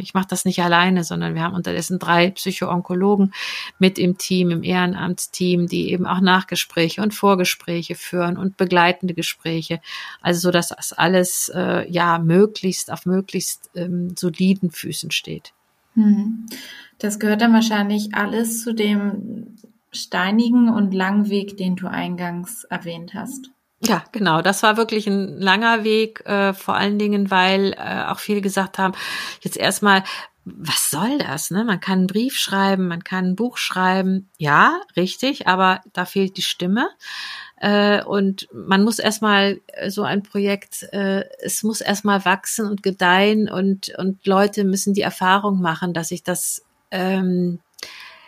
Ich 0.00 0.14
mache 0.14 0.26
das 0.28 0.44
nicht 0.44 0.60
alleine, 0.62 1.04
sondern 1.04 1.34
wir 1.34 1.42
haben 1.42 1.54
unterdessen 1.54 1.98
drei 1.98 2.30
Psychoonkologen 2.30 3.32
mit 3.78 3.98
im 3.98 4.18
Team, 4.18 4.50
im 4.50 4.62
Ehrenamtsteam, 4.62 5.68
die 5.68 5.92
eben 5.92 6.06
auch 6.06 6.20
Nachgespräche 6.20 7.02
und 7.02 7.14
Vorgespräche 7.14 7.94
führen 7.94 8.36
und 8.36 8.56
begleitende 8.56 9.14
Gespräche. 9.14 9.80
Also 10.20 10.40
so, 10.40 10.50
dass 10.50 10.68
das 10.68 10.92
alles 10.92 11.50
äh, 11.54 11.88
ja 11.90 12.18
möglichst 12.18 12.90
auf 12.90 13.06
möglichst 13.06 13.70
ähm, 13.76 14.16
soliden 14.16 14.70
Füßen 14.70 15.12
steht. 15.12 15.52
Hm. 15.94 16.46
Das 16.98 17.18
gehört 17.18 17.40
dann 17.40 17.52
wahrscheinlich 17.52 18.14
alles 18.14 18.62
zu 18.62 18.74
dem 18.74 19.56
steinigen 19.92 20.68
und 20.68 20.92
langen 20.94 21.30
Weg, 21.30 21.56
den 21.56 21.76
du 21.76 21.86
eingangs 21.86 22.64
erwähnt 22.64 23.14
hast. 23.14 23.50
Ja, 23.80 24.04
genau. 24.12 24.40
Das 24.40 24.62
war 24.62 24.76
wirklich 24.76 25.06
ein 25.06 25.38
langer 25.38 25.84
Weg, 25.84 26.24
äh, 26.26 26.54
vor 26.54 26.76
allen 26.76 26.98
Dingen, 26.98 27.30
weil 27.30 27.74
äh, 27.74 28.04
auch 28.06 28.18
viele 28.18 28.40
gesagt 28.40 28.78
haben, 28.78 28.94
jetzt 29.42 29.56
erstmal, 29.56 30.02
was 30.44 30.90
soll 30.90 31.18
das? 31.18 31.50
Ne? 31.50 31.64
Man 31.64 31.80
kann 31.80 31.98
einen 31.98 32.06
Brief 32.06 32.38
schreiben, 32.38 32.88
man 32.88 33.04
kann 33.04 33.26
ein 33.26 33.36
Buch 33.36 33.58
schreiben. 33.58 34.30
Ja, 34.38 34.80
richtig, 34.96 35.46
aber 35.46 35.82
da 35.92 36.04
fehlt 36.06 36.36
die 36.36 36.42
Stimme. 36.42 36.88
Äh, 37.58 38.02
und 38.04 38.48
man 38.52 38.82
muss 38.84 38.98
erstmal 38.98 39.60
äh, 39.68 39.90
so 39.90 40.02
ein 40.04 40.22
Projekt, 40.22 40.84
äh, 40.92 41.24
es 41.40 41.62
muss 41.62 41.80
erstmal 41.80 42.24
wachsen 42.24 42.66
und 42.66 42.82
gedeihen 42.82 43.48
und, 43.48 43.92
und 43.98 44.26
Leute 44.26 44.64
müssen 44.64 44.94
die 44.94 45.02
Erfahrung 45.02 45.60
machen, 45.60 45.94
dass 45.94 46.08
sich 46.08 46.22
das 46.22 46.62
ähm, 46.90 47.60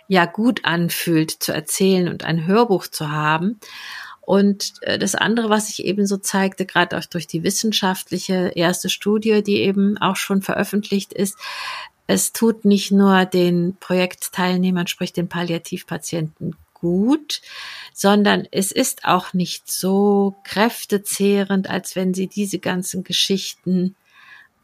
ja 0.08 0.24
gut 0.24 0.64
anfühlt 0.64 1.30
zu 1.30 1.52
erzählen 1.52 2.08
und 2.08 2.24
ein 2.24 2.46
Hörbuch 2.46 2.86
zu 2.86 3.10
haben. 3.12 3.60
Und 4.28 4.74
äh, 4.82 4.98
das 4.98 5.14
andere, 5.14 5.48
was 5.48 5.68
sich 5.68 5.86
eben 5.86 6.06
so 6.06 6.18
zeigte, 6.18 6.66
gerade 6.66 6.98
auch 6.98 7.06
durch 7.06 7.26
die 7.26 7.44
wissenschaftliche 7.44 8.52
erste 8.54 8.90
Studie, 8.90 9.42
die 9.42 9.62
eben 9.62 9.96
auch 9.96 10.16
schon 10.16 10.42
veröffentlicht 10.42 11.14
ist, 11.14 11.38
es 12.06 12.34
tut 12.34 12.66
nicht 12.66 12.92
nur 12.92 13.24
den 13.24 13.78
Projektteilnehmern, 13.80 14.86
sprich 14.86 15.14
den 15.14 15.30
Palliativpatienten 15.30 16.56
gut, 16.74 17.40
sondern 17.94 18.46
es 18.50 18.70
ist 18.70 19.06
auch 19.06 19.32
nicht 19.32 19.72
so 19.72 20.36
kräftezehrend, 20.44 21.70
als 21.70 21.96
wenn 21.96 22.12
sie 22.12 22.26
diese 22.26 22.58
ganzen 22.58 23.04
Geschichten 23.04 23.96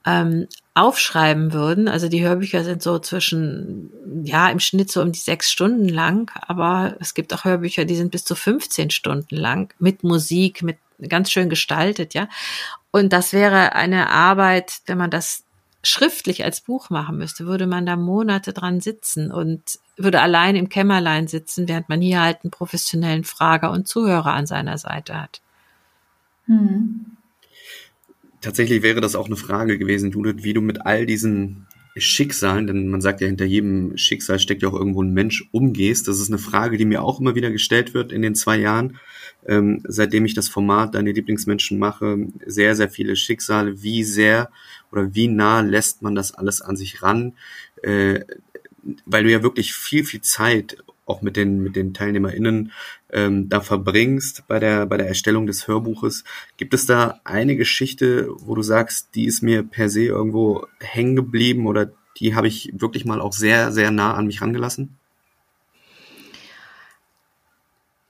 ähm, 0.07 0.49
aufschreiben 0.75 1.53
würden. 1.53 1.88
Also 1.88 2.09
die 2.09 2.23
Hörbücher 2.23 2.64
sind 2.64 2.83
so 2.83 2.99
zwischen, 2.99 3.90
ja, 4.25 4.49
im 4.51 4.61
Schnitt 4.61 4.90
so 4.90 5.01
um 5.01 5.12
die 5.12 5.19
sechs 5.19 5.51
Stunden 5.51 5.88
lang, 5.88 6.31
aber 6.47 6.97
es 7.01 7.14
gibt 7.14 7.33
auch 7.33 7.45
Hörbücher, 7.45 7.85
die 7.85 7.97
sind 7.97 8.11
bis 8.11 8.25
zu 8.25 8.35
15 8.35 8.90
Stunden 8.90 9.37
lang 9.37 9.73
mit 9.79 10.05
Musik, 10.05 10.62
mit 10.62 10.79
ganz 11.09 11.31
schön 11.31 11.49
gestaltet, 11.49 12.14
ja. 12.14 12.29
Und 12.90 13.12
das 13.12 13.33
wäre 13.33 13.75
eine 13.75 14.11
Arbeit, 14.11 14.81
wenn 14.87 14.99
man 14.99 15.11
das 15.11 15.45
schriftlich 15.83 16.45
als 16.45 16.61
Buch 16.61 16.90
machen 16.90 17.19
müsste, 17.19 17.47
würde 17.47 17.67
man 17.67 17.87
da 17.87 17.97
Monate 17.97 18.53
dran 18.53 18.81
sitzen 18.81 19.31
und 19.31 19.79
würde 19.97 20.21
allein 20.21 20.57
im 20.57 20.69
Kämmerlein 20.69 21.29
sitzen, 21.29 21.69
während 21.69 21.88
man 21.88 22.01
hier 22.01 22.23
halt 22.23 22.38
einen 22.43 22.51
professionellen 22.51 23.25
Frager 23.25 23.71
und 23.71 23.87
Zuhörer 23.87 24.33
an 24.33 24.47
seiner 24.47 24.79
Seite 24.79 25.21
hat. 25.21 25.40
Hm. 26.47 27.17
Tatsächlich 28.44 28.83
wäre 28.83 29.00
das 29.00 29.16
auch 29.16 29.24
eine 29.24 29.37
Frage 29.37 29.78
gewesen, 29.78 30.11
Judith, 30.11 30.44
wie 30.44 30.52
du 30.52 30.61
mit 30.61 30.85
all 30.85 31.07
diesen 31.07 31.66
Schicksalen, 31.96 32.66
denn 32.66 32.88
man 32.88 33.00
sagt 33.00 33.22
ja, 33.22 33.26
hinter 33.26 33.46
jedem 33.46 33.96
Schicksal 33.96 34.38
steckt 34.38 34.61
ja 34.61 34.68
auch 34.68 34.74
irgendwo 34.74 35.02
ein 35.02 35.14
Mensch, 35.14 35.48
umgehst. 35.50 36.09
Das 36.09 36.20
ist 36.20 36.28
eine 36.28 36.37
Frage, 36.37 36.76
die 36.76 36.85
mir 36.85 37.02
auch 37.02 37.20
immer 37.20 37.35
wieder 37.35 37.50
gestellt 37.50 37.94
wird 37.94 38.12
in 38.12 38.20
den 38.20 38.35
zwei 38.35 38.59
Jahren, 38.59 38.98
ähm, 39.46 39.80
seitdem 39.88 40.26
ich 40.26 40.35
das 40.35 40.50
Format 40.50 40.94
Deine 40.94 41.12
Lieblingsmenschen 41.12 41.78
mache. 41.78 42.26
Sehr, 42.44 42.76
sehr 42.76 42.90
viele 42.90 43.16
Schicksale. 43.16 43.83
Wie 43.83 44.04
sehr 44.04 44.50
oder 44.92 45.14
wie 45.14 45.28
nah 45.28 45.62
lässt 45.62 46.02
man 46.02 46.14
das 46.14 46.35
alles 46.35 46.61
an 46.61 46.76
sich 46.76 47.02
ran? 47.02 47.33
Äh, 47.83 48.26
weil 49.07 49.24
du 49.24 49.30
ja 49.30 49.42
wirklich 49.42 49.72
viel, 49.72 50.04
viel 50.04 50.20
Zeit 50.20 50.76
auch 51.07 51.23
mit 51.23 51.37
den, 51.37 51.62
mit 51.62 51.77
den 51.77 51.95
TeilnehmerInnen 51.95 52.73
ähm, 53.12 53.49
da 53.49 53.61
verbringst 53.61 54.45
bei 54.49 54.59
der, 54.59 54.87
bei 54.87 54.97
der 54.97 55.09
Erstellung 55.09 55.47
des 55.47 55.69
Hörbuches. 55.69 56.25
Gibt 56.57 56.75
es 56.75 56.87
da 56.87 57.21
eine 57.25 57.57
Geschichte, 57.57 58.29
wo 58.38 58.55
du 58.55 58.62
sagst, 58.62 59.14
die 59.14 59.27
ist 59.27 59.43
mir 59.43 59.62
per 59.62 59.88
se 59.88 60.05
irgendwo 60.05 60.67
hängen 60.81 61.17
geblieben 61.17 61.67
oder 61.67 61.90
die 62.19 62.35
habe 62.35 62.49
ich 62.49 62.73
wirklich 62.75 63.05
mal 63.05 63.21
auch 63.21 63.33
sehr, 63.33 63.73
sehr 63.73 63.90
nah 63.90 64.14
an 64.14 64.27
mich 64.27 64.40
rangelassen? 64.40 64.97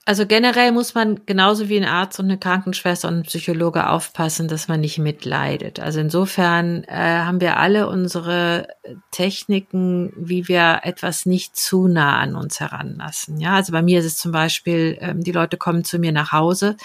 Also 0.07 0.27
generell 0.27 0.71
muss 0.71 0.93
man 0.93 1.25
genauso 1.25 1.67
wie 1.67 1.77
ein 1.77 1.83
Arzt 1.83 2.19
und 2.19 2.25
eine 2.25 2.37
Krankenschwester 2.37 3.07
und 3.07 3.15
ein 3.15 3.23
Psychologe 3.23 3.89
aufpassen, 3.89 4.47
dass 4.47 4.67
man 4.67 4.79
nicht 4.79 4.99
mitleidet. 4.99 5.79
Also 5.79 5.99
insofern 5.99 6.83
äh, 6.83 6.93
haben 6.93 7.41
wir 7.41 7.57
alle 7.57 7.89
unsere 7.89 8.67
Techniken, 9.09 10.13
wie 10.15 10.47
wir 10.47 10.81
etwas 10.83 11.25
nicht 11.25 11.55
zu 11.55 11.87
nah 11.87 12.19
an 12.19 12.35
uns 12.35 12.59
heranlassen. 12.59 13.39
Ja, 13.39 13.55
also 13.55 13.71
bei 13.71 13.81
mir 13.81 13.97
ist 13.97 14.05
es 14.05 14.17
zum 14.17 14.31
Beispiel, 14.31 14.95
ähm, 15.01 15.23
die 15.23 15.31
Leute 15.31 15.57
kommen 15.57 15.83
zu 15.83 15.97
mir 15.97 16.11
nach 16.11 16.31
Hause. 16.31 16.77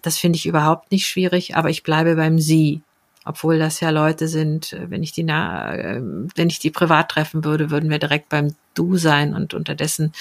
Das 0.00 0.16
finde 0.16 0.38
ich 0.38 0.46
überhaupt 0.46 0.92
nicht 0.92 1.06
schwierig, 1.06 1.56
aber 1.56 1.68
ich 1.68 1.82
bleibe 1.82 2.16
beim 2.16 2.38
Sie 2.38 2.80
obwohl 3.26 3.58
das 3.58 3.80
ja 3.80 3.90
Leute 3.90 4.28
sind, 4.28 4.72
äh, 4.72 4.90
wenn 4.90 5.02
ich 5.02 5.12
die 5.12 5.24
na, 5.24 5.74
äh, 5.74 6.00
wenn 6.34 6.48
ich 6.48 6.58
die 6.58 6.70
privat 6.70 7.10
treffen 7.10 7.44
würde, 7.44 7.70
würden 7.70 7.90
wir 7.90 7.98
direkt 7.98 8.28
beim 8.28 8.54
Du 8.74 8.96
sein 8.96 9.34
und 9.34 9.54
unterdessen 9.54 10.12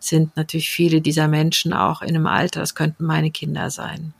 sind 0.00 0.36
natürlich 0.36 0.70
viele 0.70 1.00
dieser 1.00 1.28
Menschen 1.28 1.72
auch 1.72 2.02
in 2.02 2.10
einem 2.10 2.26
Alter, 2.26 2.60
das 2.60 2.74
könnten 2.74 3.04
meine 3.04 3.30
Kinder 3.30 3.70
sein. 3.70 4.12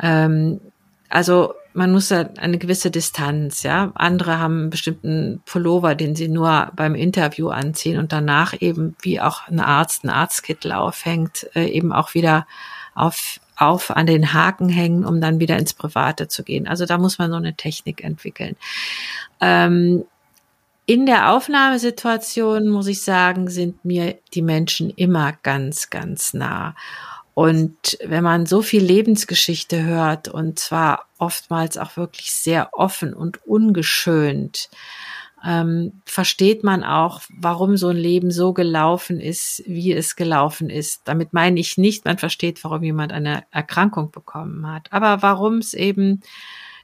Ähm, 0.00 0.60
also 1.08 1.54
man 1.74 1.92
muss 1.92 2.08
da 2.08 2.28
eine 2.38 2.58
gewisse 2.58 2.90
Distanz, 2.90 3.64
ja. 3.64 3.92
Andere 3.94 4.38
haben 4.38 4.60
einen 4.60 4.70
bestimmten 4.70 5.42
Pullover, 5.44 5.94
den 5.96 6.14
sie 6.14 6.28
nur 6.28 6.70
beim 6.76 6.94
Interview 6.94 7.48
anziehen 7.48 7.98
und 7.98 8.12
danach 8.12 8.54
eben, 8.60 8.96
wie 9.02 9.20
auch 9.20 9.48
ein 9.48 9.60
Arzt, 9.60 10.04
ein 10.04 10.10
Arztkittel 10.10 10.72
aufhängt, 10.72 11.48
äh, 11.54 11.66
eben 11.66 11.92
auch 11.92 12.14
wieder 12.14 12.46
auf 12.94 13.40
auf 13.56 13.90
an 13.90 14.06
den 14.06 14.32
Haken 14.32 14.68
hängen, 14.68 15.04
um 15.04 15.20
dann 15.20 15.38
wieder 15.38 15.56
ins 15.58 15.74
Private 15.74 16.28
zu 16.28 16.42
gehen. 16.42 16.66
Also 16.66 16.86
da 16.86 16.98
muss 16.98 17.18
man 17.18 17.30
so 17.30 17.36
eine 17.36 17.54
Technik 17.54 18.02
entwickeln. 18.02 18.56
Ähm, 19.40 20.04
in 20.86 21.06
der 21.06 21.32
Aufnahmesituation 21.32 22.68
muss 22.68 22.88
ich 22.88 23.02
sagen, 23.02 23.48
sind 23.48 23.84
mir 23.84 24.18
die 24.34 24.42
Menschen 24.42 24.90
immer 24.90 25.32
ganz, 25.42 25.88
ganz 25.88 26.34
nah. 26.34 26.74
Und 27.32 27.98
wenn 28.04 28.22
man 28.22 28.46
so 28.46 28.60
viel 28.60 28.82
Lebensgeschichte 28.82 29.82
hört 29.82 30.28
und 30.28 30.58
zwar 30.58 31.06
oftmals 31.18 31.78
auch 31.78 31.96
wirklich 31.96 32.32
sehr 32.32 32.68
offen 32.72 33.14
und 33.14 33.44
ungeschönt, 33.46 34.68
ähm, 35.44 36.00
versteht 36.06 36.64
man 36.64 36.84
auch, 36.84 37.20
warum 37.36 37.76
so 37.76 37.88
ein 37.88 37.96
Leben 37.96 38.30
so 38.30 38.52
gelaufen 38.52 39.20
ist, 39.20 39.62
wie 39.66 39.92
es 39.92 40.16
gelaufen 40.16 40.70
ist. 40.70 41.02
Damit 41.04 41.32
meine 41.32 41.60
ich 41.60 41.76
nicht, 41.76 42.04
man 42.04 42.18
versteht, 42.18 42.64
warum 42.64 42.82
jemand 42.82 43.12
eine 43.12 43.44
Erkrankung 43.50 44.10
bekommen 44.10 44.66
hat, 44.66 44.92
aber 44.92 45.22
warum 45.22 45.58
es 45.58 45.74
eben 45.74 46.22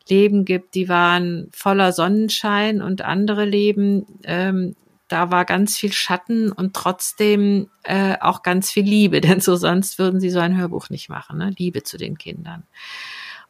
Leben 0.09 0.45
gibt, 0.45 0.75
die 0.75 0.89
waren 0.89 1.49
voller 1.53 1.93
Sonnenschein 1.93 2.83
und 2.83 3.03
andere 3.03 3.45
Leben, 3.45 4.07
ähm, 4.25 4.75
da 5.09 5.31
war 5.31 5.45
ganz 5.45 5.77
viel 5.77 5.93
Schatten 5.93 6.53
und 6.53 6.75
trotzdem 6.75 7.69
äh, 7.83 8.17
auch 8.21 8.43
ganz 8.43 8.71
viel 8.71 8.85
Liebe, 8.85 9.21
denn 9.23 9.41
so 9.41 9.57
sonst 9.57 9.99
würden 9.99 10.21
sie 10.21 10.31
so 10.31 10.39
ein 10.39 10.57
Hörbuch 10.57 10.91
nicht 10.91 11.09
machen, 11.09 11.39
ne? 11.39 11.55
Liebe 11.57 11.83
zu 11.83 11.97
den 11.97 12.19
Kindern. 12.19 12.65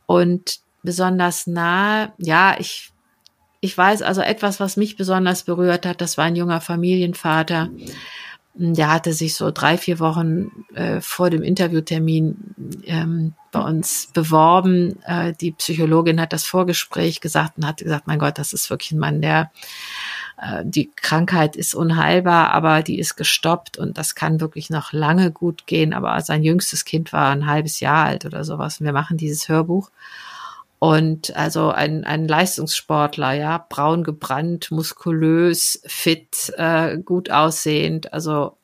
Und 0.06 0.60
besonders 0.82 1.46
nah, 1.46 2.12
ja, 2.18 2.56
ich 2.58 2.90
ich 3.60 3.76
weiß 3.76 4.02
also 4.02 4.22
etwas, 4.22 4.58
was 4.58 4.76
mich 4.76 4.96
besonders 4.96 5.44
berührt 5.44 5.84
hat, 5.86 6.00
das 6.00 6.16
war 6.16 6.24
ein 6.24 6.36
junger 6.36 6.60
Familienvater. 6.60 7.68
Der 8.54 8.92
hatte 8.92 9.12
sich 9.12 9.36
so 9.36 9.50
drei, 9.50 9.78
vier 9.78 10.00
Wochen 10.00 10.50
äh, 10.74 11.00
vor 11.00 11.30
dem 11.30 11.42
Interviewtermin 11.42 12.36
ähm, 12.84 13.34
bei 13.52 13.60
uns 13.60 14.10
beworben. 14.12 14.98
Äh, 15.04 15.34
die 15.40 15.52
Psychologin 15.52 16.20
hat 16.20 16.32
das 16.32 16.44
Vorgespräch 16.44 17.20
gesagt 17.20 17.58
und 17.58 17.66
hat 17.66 17.78
gesagt, 17.78 18.06
mein 18.06 18.18
Gott, 18.18 18.38
das 18.38 18.52
ist 18.52 18.68
wirklich 18.68 18.92
ein 18.92 18.98
Mann, 18.98 19.22
der 19.22 19.50
äh, 20.40 20.62
die 20.64 20.90
Krankheit 20.96 21.54
ist 21.54 21.74
unheilbar, 21.74 22.50
aber 22.52 22.82
die 22.82 22.98
ist 22.98 23.16
gestoppt 23.16 23.78
und 23.78 23.98
das 23.98 24.14
kann 24.14 24.40
wirklich 24.40 24.70
noch 24.70 24.92
lange 24.92 25.30
gut 25.30 25.66
gehen. 25.66 25.92
Aber 25.92 26.20
sein 26.22 26.42
jüngstes 26.42 26.84
Kind 26.84 27.12
war 27.12 27.30
ein 27.30 27.46
halbes 27.46 27.80
Jahr 27.80 28.06
alt 28.06 28.24
oder 28.24 28.44
sowas. 28.44 28.80
Und 28.80 28.86
wir 28.86 28.92
machen 28.92 29.16
dieses 29.16 29.48
Hörbuch. 29.48 29.90
Und 30.80 31.36
also 31.36 31.70
ein, 31.70 32.04
ein 32.04 32.26
Leistungssportler, 32.26 33.34
ja, 33.34 33.64
braun 33.68 34.02
gebrannt, 34.02 34.70
muskulös, 34.70 35.82
fit, 35.84 36.52
äh, 36.56 36.96
gut 36.98 37.30
aussehend. 37.30 38.12
Also 38.14 38.56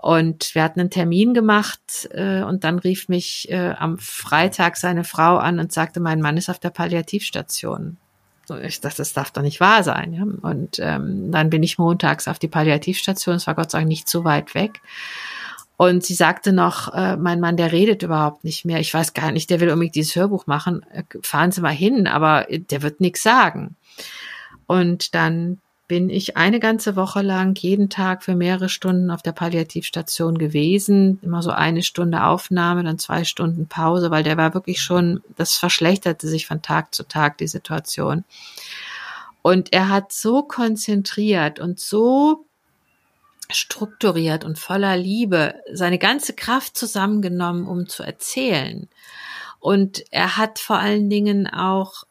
und 0.00 0.54
wir 0.54 0.62
hatten 0.62 0.80
einen 0.80 0.90
Termin 0.90 1.34
gemacht 1.34 2.08
äh, 2.12 2.42
und 2.42 2.64
dann 2.64 2.78
rief 2.80 3.08
mich 3.08 3.48
äh, 3.50 3.74
am 3.78 3.98
Freitag 3.98 4.76
seine 4.76 5.04
Frau 5.04 5.36
an 5.38 5.58
und 5.60 5.72
sagte, 5.72 6.00
mein 6.00 6.20
Mann 6.20 6.36
ist 6.36 6.48
auf 6.48 6.58
der 6.58 6.70
Palliativstation. 6.70 7.96
Ich 8.62 8.80
dachte, 8.80 8.98
das 8.98 9.12
darf 9.12 9.30
doch 9.30 9.42
nicht 9.42 9.60
wahr 9.60 9.84
sein. 9.84 10.14
Ja? 10.14 10.22
Und 10.22 10.78
ähm, 10.80 11.30
dann 11.30 11.50
bin 11.50 11.62
ich 11.62 11.78
montags 11.78 12.28
auf 12.28 12.38
die 12.38 12.48
Palliativstation. 12.48 13.36
Es 13.36 13.46
war 13.46 13.54
Gott 13.54 13.70
sei 13.70 13.78
Dank 13.78 13.88
nicht 13.88 14.08
so 14.08 14.24
weit 14.24 14.54
weg. 14.54 14.80
Und 15.78 16.02
sie 16.02 16.14
sagte 16.14 16.52
noch, 16.52 16.92
äh, 16.92 17.16
mein 17.16 17.38
Mann, 17.38 17.56
der 17.56 17.70
redet 17.70 18.02
überhaupt 18.02 18.42
nicht 18.42 18.64
mehr. 18.64 18.80
Ich 18.80 18.92
weiß 18.92 19.14
gar 19.14 19.30
nicht, 19.30 19.48
der 19.48 19.60
will 19.60 19.70
unbedingt 19.70 19.94
dieses 19.94 20.16
Hörbuch 20.16 20.48
machen. 20.48 20.84
Äh, 20.90 21.04
fahren 21.22 21.52
Sie 21.52 21.60
mal 21.60 21.70
hin, 21.70 22.08
aber 22.08 22.48
der 22.50 22.82
wird 22.82 23.00
nichts 23.00 23.22
sagen. 23.22 23.76
Und 24.66 25.14
dann 25.14 25.58
bin 25.86 26.10
ich 26.10 26.36
eine 26.36 26.58
ganze 26.58 26.96
Woche 26.96 27.22
lang 27.22 27.56
jeden 27.56 27.90
Tag 27.90 28.24
für 28.24 28.34
mehrere 28.34 28.68
Stunden 28.68 29.12
auf 29.12 29.22
der 29.22 29.30
Palliativstation 29.30 30.36
gewesen. 30.36 31.20
Immer 31.22 31.42
so 31.42 31.52
eine 31.52 31.84
Stunde 31.84 32.24
Aufnahme, 32.24 32.82
dann 32.82 32.98
zwei 32.98 33.22
Stunden 33.22 33.68
Pause, 33.68 34.10
weil 34.10 34.24
der 34.24 34.36
war 34.36 34.54
wirklich 34.54 34.82
schon, 34.82 35.22
das 35.36 35.54
verschlechterte 35.54 36.26
sich 36.26 36.48
von 36.48 36.60
Tag 36.60 36.92
zu 36.92 37.06
Tag, 37.06 37.38
die 37.38 37.46
Situation. 37.46 38.24
Und 39.42 39.72
er 39.72 39.90
hat 39.90 40.12
so 40.12 40.42
konzentriert 40.42 41.60
und 41.60 41.78
so 41.78 42.44
strukturiert 43.50 44.44
und 44.44 44.58
voller 44.58 44.96
Liebe 44.96 45.54
seine 45.72 45.98
ganze 45.98 46.34
Kraft 46.34 46.76
zusammengenommen, 46.76 47.66
um 47.66 47.88
zu 47.88 48.02
erzählen. 48.02 48.88
Und 49.60 50.04
er 50.10 50.36
hat 50.36 50.58
vor 50.58 50.78
allen 50.78 51.10
Dingen 51.10 51.48
auch 51.48 52.04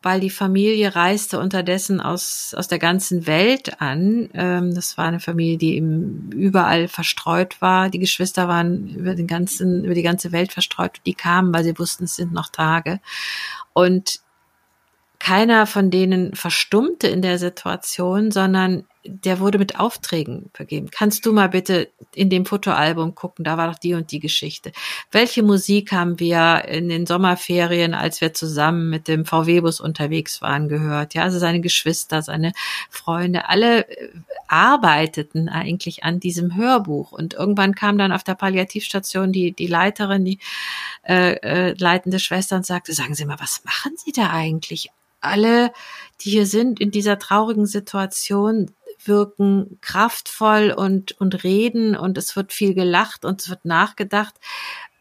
weil 0.00 0.20
die 0.20 0.30
Familie 0.30 0.94
reiste 0.94 1.40
unterdessen 1.40 2.00
aus, 2.00 2.54
aus 2.56 2.68
der 2.68 2.78
ganzen 2.78 3.26
Welt 3.26 3.80
an. 3.80 4.30
Ähm, 4.32 4.74
das 4.74 4.96
war 4.96 5.06
eine 5.06 5.18
Familie, 5.18 5.58
die 5.58 5.76
eben 5.76 6.30
überall 6.32 6.86
verstreut 6.86 7.60
war. 7.60 7.90
Die 7.90 7.98
Geschwister 7.98 8.46
waren 8.46 8.88
über 8.88 9.14
den 9.14 9.26
ganzen, 9.26 9.84
über 9.84 9.94
die 9.94 10.02
ganze 10.02 10.30
Welt 10.30 10.52
verstreut. 10.52 11.00
Die 11.04 11.14
kamen, 11.14 11.52
weil 11.52 11.64
sie 11.64 11.78
wussten, 11.78 12.04
es 12.04 12.14
sind 12.14 12.32
noch 12.32 12.48
Tage. 12.48 13.00
Und 13.72 14.20
keiner 15.18 15.66
von 15.66 15.90
denen 15.90 16.34
verstummte 16.36 17.08
in 17.08 17.20
der 17.20 17.38
Situation, 17.38 18.30
sondern 18.30 18.84
der 19.04 19.40
wurde 19.40 19.58
mit 19.58 19.78
Aufträgen 19.78 20.50
vergeben. 20.52 20.90
Kannst 20.90 21.24
du 21.24 21.32
mal 21.32 21.48
bitte 21.48 21.88
in 22.14 22.30
dem 22.30 22.44
Fotoalbum 22.44 23.14
gucken, 23.14 23.44
da 23.44 23.56
war 23.56 23.68
doch 23.68 23.78
die 23.78 23.94
und 23.94 24.10
die 24.10 24.20
Geschichte. 24.20 24.72
Welche 25.10 25.42
Musik 25.42 25.92
haben 25.92 26.18
wir 26.18 26.64
in 26.66 26.88
den 26.88 27.06
Sommerferien, 27.06 27.94
als 27.94 28.20
wir 28.20 28.34
zusammen 28.34 28.90
mit 28.90 29.08
dem 29.08 29.24
VW-Bus 29.24 29.80
unterwegs 29.80 30.42
waren, 30.42 30.68
gehört? 30.68 31.14
Ja, 31.14 31.22
also 31.22 31.38
seine 31.38 31.60
Geschwister, 31.60 32.22
seine 32.22 32.52
Freunde, 32.90 33.48
alle 33.48 33.88
äh, 33.88 34.10
arbeiteten 34.48 35.48
eigentlich 35.48 36.04
an 36.04 36.20
diesem 36.20 36.56
Hörbuch. 36.56 37.12
Und 37.12 37.34
irgendwann 37.34 37.74
kam 37.74 37.98
dann 37.98 38.12
auf 38.12 38.24
der 38.24 38.34
Palliativstation 38.34 39.32
die, 39.32 39.52
die 39.52 39.66
Leiterin, 39.66 40.24
die 40.24 40.38
äh, 41.02 41.34
äh, 41.34 41.74
leitende 41.78 42.18
Schwester 42.18 42.56
und 42.56 42.66
sagte, 42.66 42.92
sagen 42.92 43.14
Sie 43.14 43.24
mal, 43.24 43.40
was 43.40 43.62
machen 43.64 43.92
Sie 43.96 44.12
da 44.12 44.30
eigentlich? 44.30 44.90
Alle, 45.20 45.72
die 46.20 46.30
hier 46.30 46.46
sind 46.46 46.80
in 46.80 46.90
dieser 46.90 47.18
traurigen 47.18 47.66
Situation, 47.66 48.70
wirken 49.04 49.78
kraftvoll 49.80 50.74
und, 50.76 51.12
und 51.20 51.44
reden 51.44 51.96
und 51.96 52.18
es 52.18 52.36
wird 52.36 52.52
viel 52.52 52.74
gelacht 52.74 53.24
und 53.24 53.40
es 53.40 53.48
wird 53.48 53.64
nachgedacht. 53.64 54.34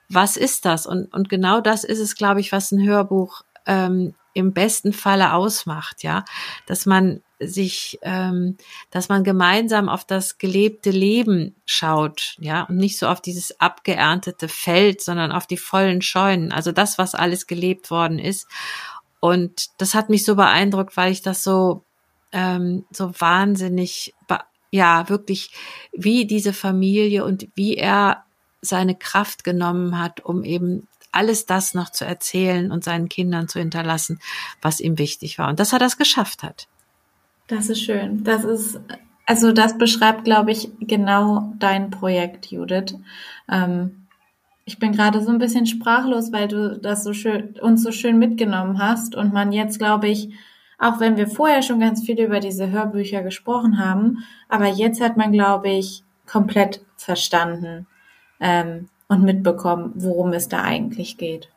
Was 0.10 0.38
ist 0.38 0.66
das? 0.66 0.86
Und, 0.86 1.14
und 1.14 1.30
genau 1.30 1.62
das 1.62 1.84
ist 1.84 2.00
es, 2.00 2.16
glaube 2.16 2.40
ich, 2.40 2.52
was 2.52 2.72
ein 2.72 2.86
Hörbuch 2.88 3.42
ähm, 3.66 4.14
im 4.34 4.54
besten 4.54 4.94
Falle 4.94 5.34
ausmacht, 5.34 6.04
ja, 6.04 6.24
dass 6.68 6.86
man 6.86 7.22
sich, 7.40 8.00
ähm, 8.04 8.58
dass 8.92 9.10
man 9.10 9.24
gemeinsam 9.24 9.90
auf 9.90 10.06
das 10.06 10.38
gelebte 10.38 10.92
Leben 10.92 11.56
schaut, 11.66 12.36
ja, 12.40 12.64
und 12.64 12.78
nicht 12.78 12.98
so 12.98 13.08
auf 13.08 13.22
dieses 13.22 13.60
abgeerntete 13.60 14.48
Feld, 14.48 15.02
sondern 15.02 15.32
auf 15.32 15.48
die 15.48 15.58
vollen 15.58 16.02
Scheunen, 16.02 16.52
also 16.52 16.72
das, 16.72 16.98
was 16.98 17.16
alles 17.16 17.48
gelebt 17.48 17.92
worden 17.92 18.20
ist. 18.20 18.48
Und 19.20 19.68
das 19.78 19.96
hat 19.96 20.10
mich 20.10 20.26
so 20.26 20.36
beeindruckt, 20.36 20.96
weil 20.98 21.12
ich 21.12 21.22
das 21.22 21.44
so 21.44 21.84
ähm, 22.32 22.86
so 22.92 23.12
wahnsinnig, 23.20 24.14
ja, 24.72 25.10
wirklich 25.10 25.52
wie 25.94 26.26
diese 26.26 26.54
Familie 26.54 27.24
und 27.24 27.48
wie 27.56 27.76
er 27.76 28.26
seine 28.62 28.96
Kraft 28.96 29.44
genommen 29.44 30.00
hat, 30.00 30.26
um 30.26 30.44
eben 30.44 30.88
alles 31.12 31.46
das 31.46 31.74
noch 31.74 31.90
zu 31.90 32.06
erzählen 32.06 32.72
und 32.72 32.84
seinen 32.84 33.08
Kindern 33.08 33.48
zu 33.48 33.60
hinterlassen, 33.60 34.20
was 34.62 34.80
ihm 34.80 34.98
wichtig 34.98 35.40
war. 35.40 35.50
Und 35.50 35.60
dass 35.60 35.74
er 35.74 35.80
das 35.80 35.98
geschafft 35.98 36.44
hat. 36.44 36.68
Das 37.48 37.70
ist 37.70 37.82
schön. 37.82 38.24
Das 38.24 38.44
ist, 38.44 38.80
also 39.26 39.54
das 39.54 39.78
beschreibt, 39.78 40.26
glaube 40.26 40.52
ich, 40.52 40.70
genau 40.82 41.54
dein 41.60 41.90
Projekt, 41.90 42.48
Judith. 42.48 42.96
Ähm, 43.50 44.07
ich 44.68 44.80
bin 44.80 44.92
gerade 44.92 45.24
so 45.24 45.32
ein 45.32 45.38
bisschen 45.38 45.66
sprachlos, 45.66 46.34
weil 46.34 46.50
du 46.50 46.78
das 46.78 47.06
so 47.06 47.14
schön, 47.14 47.56
uns 47.62 47.82
so 47.84 47.94
schön 47.94 48.20
mitgenommen 48.20 48.80
hast 48.80 49.16
und 49.16 49.32
man 49.32 49.54
jetzt, 49.54 49.80
glaube 49.80 50.10
ich, 50.10 50.30
auch 50.78 51.00
wenn 51.00 51.16
wir 51.16 51.30
vorher 51.30 51.62
schon 51.62 51.80
ganz 51.80 52.04
viel 52.06 52.20
über 52.20 52.42
diese 52.42 52.70
Hörbücher 52.70 53.24
gesprochen 53.24 53.80
haben, 53.80 54.26
aber 54.50 54.68
jetzt 54.68 55.00
hat 55.00 55.16
man, 55.16 55.32
glaube 55.32 55.70
ich, 55.70 56.04
komplett 56.26 56.82
verstanden 56.98 57.88
ähm, 58.42 58.90
und 59.08 59.24
mitbekommen, 59.24 59.94
worum 59.96 60.34
es 60.34 60.50
da 60.50 60.64
eigentlich 60.64 61.18
geht. 61.18 61.50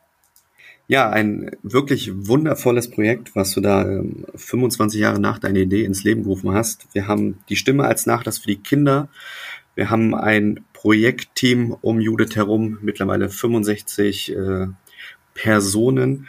Ja, 0.87 1.09
ein 1.09 1.51
wirklich 1.63 2.11
wundervolles 2.27 2.89
Projekt, 2.89 3.35
was 3.35 3.51
du 3.51 3.59
da 3.59 3.81
ähm, 3.83 4.25
25 4.35 5.01
Jahre 5.01 5.19
nach 5.19 5.37
deiner 5.37 5.59
Idee 5.59 5.83
ins 5.83 6.05
Leben 6.05 6.23
gerufen 6.23 6.53
hast. 6.53 6.87
Wir 6.93 7.09
haben 7.09 7.39
die 7.49 7.57
Stimme 7.57 7.83
als 7.83 8.05
Nachlass 8.05 8.37
für 8.37 8.47
die 8.47 8.61
Kinder. 8.61 9.09
Wir 9.75 9.89
haben 9.89 10.15
ein 10.15 10.63
Projektteam 10.81 11.77
um 11.81 12.01
Judith 12.01 12.35
herum, 12.35 12.79
mittlerweile 12.81 13.29
65 13.29 14.35
äh, 14.35 14.67
Personen. 15.35 16.27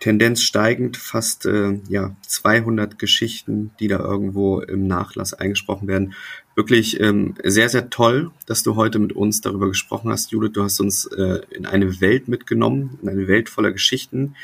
Tendenz 0.00 0.42
steigend, 0.42 0.96
fast 0.96 1.46
äh, 1.46 1.78
ja 1.88 2.16
200 2.26 2.98
Geschichten, 2.98 3.70
die 3.78 3.86
da 3.86 4.00
irgendwo 4.00 4.58
im 4.58 4.88
Nachlass 4.88 5.34
eingesprochen 5.34 5.86
werden. 5.86 6.14
Wirklich 6.56 6.98
ähm, 6.98 7.36
sehr, 7.44 7.68
sehr 7.68 7.90
toll, 7.90 8.32
dass 8.46 8.64
du 8.64 8.74
heute 8.74 8.98
mit 8.98 9.12
uns 9.12 9.40
darüber 9.40 9.68
gesprochen 9.68 10.10
hast, 10.10 10.32
Judith. 10.32 10.54
Du 10.54 10.64
hast 10.64 10.80
uns 10.80 11.06
äh, 11.06 11.42
in 11.50 11.64
eine 11.64 12.00
Welt 12.00 12.26
mitgenommen, 12.26 12.98
in 13.02 13.08
eine 13.08 13.28
Welt 13.28 13.48
voller 13.48 13.70
Geschichten, 13.70 14.34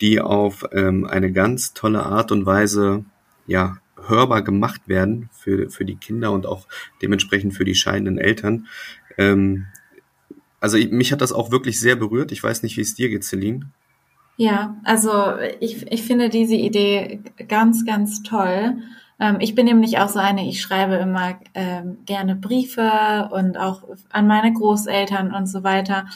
die 0.00 0.20
auf 0.20 0.64
ähm, 0.70 1.04
eine 1.04 1.32
ganz 1.32 1.74
tolle 1.74 2.04
Art 2.06 2.30
und 2.30 2.46
Weise 2.46 3.04
ja 3.48 3.78
hörbar 4.08 4.42
gemacht 4.42 4.82
werden 4.86 5.28
für, 5.32 5.70
für 5.70 5.84
die 5.84 5.96
Kinder 5.96 6.32
und 6.32 6.46
auch 6.46 6.66
dementsprechend 7.02 7.54
für 7.54 7.64
die 7.64 7.74
scheidenden 7.74 8.18
Eltern. 8.18 8.66
Ähm, 9.18 9.66
also 10.60 10.78
mich 10.78 11.12
hat 11.12 11.20
das 11.20 11.32
auch 11.32 11.50
wirklich 11.50 11.78
sehr 11.78 11.96
berührt. 11.96 12.32
Ich 12.32 12.42
weiß 12.42 12.62
nicht, 12.62 12.76
wie 12.76 12.82
es 12.82 12.94
dir 12.94 13.08
geht, 13.08 13.24
Celine. 13.24 13.66
Ja, 14.36 14.76
also 14.82 15.12
ich, 15.60 15.90
ich 15.92 16.02
finde 16.02 16.28
diese 16.28 16.54
Idee 16.54 17.20
ganz, 17.48 17.84
ganz 17.84 18.22
toll. 18.22 18.78
Ähm, 19.20 19.36
ich 19.40 19.54
bin 19.54 19.66
nämlich 19.66 19.98
auch 19.98 20.08
so 20.08 20.18
eine, 20.18 20.48
ich 20.48 20.60
schreibe 20.60 20.94
immer 20.94 21.38
ähm, 21.54 21.98
gerne 22.04 22.34
Briefe 22.34 23.28
und 23.32 23.56
auch 23.56 23.82
an 24.10 24.26
meine 24.26 24.52
Großeltern 24.52 25.32
und 25.34 25.46
so 25.46 25.62
weiter. 25.62 26.06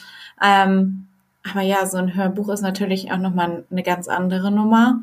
Ähm, 0.43 1.07
aber 1.49 1.61
ja, 1.61 1.85
so 1.85 1.97
ein 1.97 2.15
Hörbuch 2.15 2.49
ist 2.49 2.61
natürlich 2.61 3.11
auch 3.11 3.17
nochmal 3.17 3.63
eine 3.71 3.83
ganz 3.83 4.07
andere 4.07 4.51
Nummer 4.51 5.01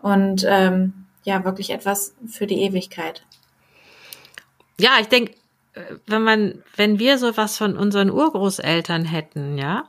und 0.00 0.44
ähm, 0.48 1.03
ja, 1.24 1.44
wirklich 1.44 1.70
etwas 1.70 2.14
für 2.26 2.46
die 2.46 2.62
Ewigkeit. 2.62 3.24
Ja, 4.78 4.92
ich 5.00 5.08
denke, 5.08 5.32
äh, 5.74 5.80
wenn 6.06 6.22
man, 6.22 6.62
wenn 6.76 6.98
wir 6.98 7.18
sowas 7.18 7.58
von 7.58 7.76
unseren 7.76 8.10
Urgroßeltern 8.10 9.04
hätten, 9.04 9.58
ja, 9.58 9.84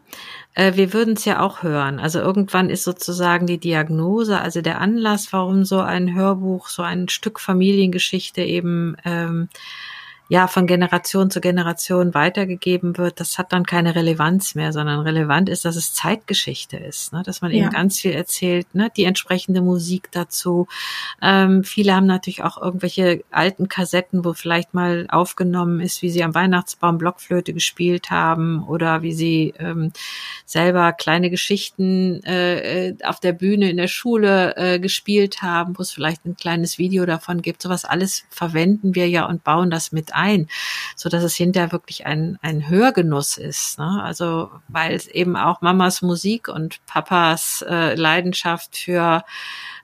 äh, 0.54 0.74
wir 0.76 0.94
würden 0.94 1.16
es 1.16 1.26
ja 1.26 1.42
auch 1.42 1.64
hören. 1.64 2.00
Also 2.00 2.20
irgendwann 2.20 2.70
ist 2.70 2.84
sozusagen 2.84 3.48
die 3.48 3.60
Diagnose, 3.60 4.40
also 4.40 4.62
der 4.62 4.82
Anlass, 4.82 5.32
warum 5.34 5.66
so 5.66 5.80
ein 5.80 6.16
Hörbuch, 6.16 6.68
so 6.68 6.82
ein 6.82 7.10
Stück 7.10 7.40
Familiengeschichte 7.40 8.42
eben 8.42 8.96
ähm, 9.06 9.50
ja 10.28 10.48
von 10.48 10.66
Generation 10.66 11.30
zu 11.30 11.40
Generation 11.40 12.14
weitergegeben 12.14 12.98
wird, 12.98 13.20
das 13.20 13.38
hat 13.38 13.54
dann 13.54 13.66
keine 13.66 13.94
Relevanz 13.96 14.56
mehr, 14.56 14.74
sondern 14.74 15.02
relevant 15.02 15.50
ist, 15.50 15.66
dass 15.66 15.76
es 15.76 15.94
Zeitgeschichte 15.94 16.78
ist, 16.78 17.14
ne? 17.14 17.22
dass 17.24 17.42
man 17.42 17.52
ja. 17.52 17.58
eben 17.64 17.70
ganz 17.70 18.00
viel 18.00 18.12
erzählt, 18.12 18.74
ne? 18.74 18.92
die 18.96 19.04
entsprechende 19.04 19.62
Musik 19.62 20.10
dazu. 20.12 20.68
Ähm, 21.22 21.64
viele 21.64 21.94
haben 21.94 22.08
natürlich 22.08 22.44
auch 22.44 22.60
irgendwelche 22.60 23.24
alten 23.30 23.70
Kassetten, 23.70 24.26
wo 24.26 24.34
vielleicht 24.34 24.74
mal 24.74 25.06
aufgenommen 25.10 25.80
ist, 25.80 26.02
wie 26.02 26.10
sie 26.10 26.24
am 26.24 26.34
Weihnachtsbaum 26.34 26.98
Blockflöte 26.98 27.54
gespielt 27.54 28.10
haben 28.10 28.64
oder 28.64 29.04
wie 29.04 29.14
sie 29.14 29.54
ähm, 29.60 29.92
selber 30.46 30.92
kleine 30.92 31.30
Geschichten 31.30 32.24
äh, 32.24 32.90
äh 32.90 32.98
auf 33.04 33.20
der 33.20 33.34
Bühne 33.34 33.70
in 33.70 33.78
der 33.78 33.88
Schule 33.88 34.56
äh, 34.58 34.80
gespielt 34.80 35.42
haben, 35.44 35.78
wo 35.78 35.84
es 35.84 35.92
vielleicht 35.92 36.26
ein 36.26 36.36
kleines 36.36 36.80
Video 36.80 37.06
davon 37.06 37.42
gibt. 37.44 37.62
Sowas 37.62 37.86
alles 37.86 38.24
verwenden 38.30 38.96
wir 38.96 39.08
ja 39.08 39.26
und 39.26 39.44
bauen 39.44 39.70
das 39.70 39.92
mit 39.92 40.15
ein, 40.16 40.48
so 40.96 41.10
dass 41.10 41.24
es 41.24 41.36
hinterher 41.36 41.72
wirklich 41.72 42.06
ein, 42.06 42.40
ein 42.42 42.68
Hörgenuss 42.70 43.38
ist. 43.38 43.78
Ne? 43.78 44.02
Also 44.04 44.52
weil 44.68 44.94
es 44.94 45.08
eben 45.08 45.36
auch 45.36 45.62
Mamas 45.62 46.02
Musik 46.02 46.48
und 46.48 46.86
Papas 46.86 47.64
äh, 47.68 47.96
Leidenschaft 47.96 48.78
für 48.78 49.24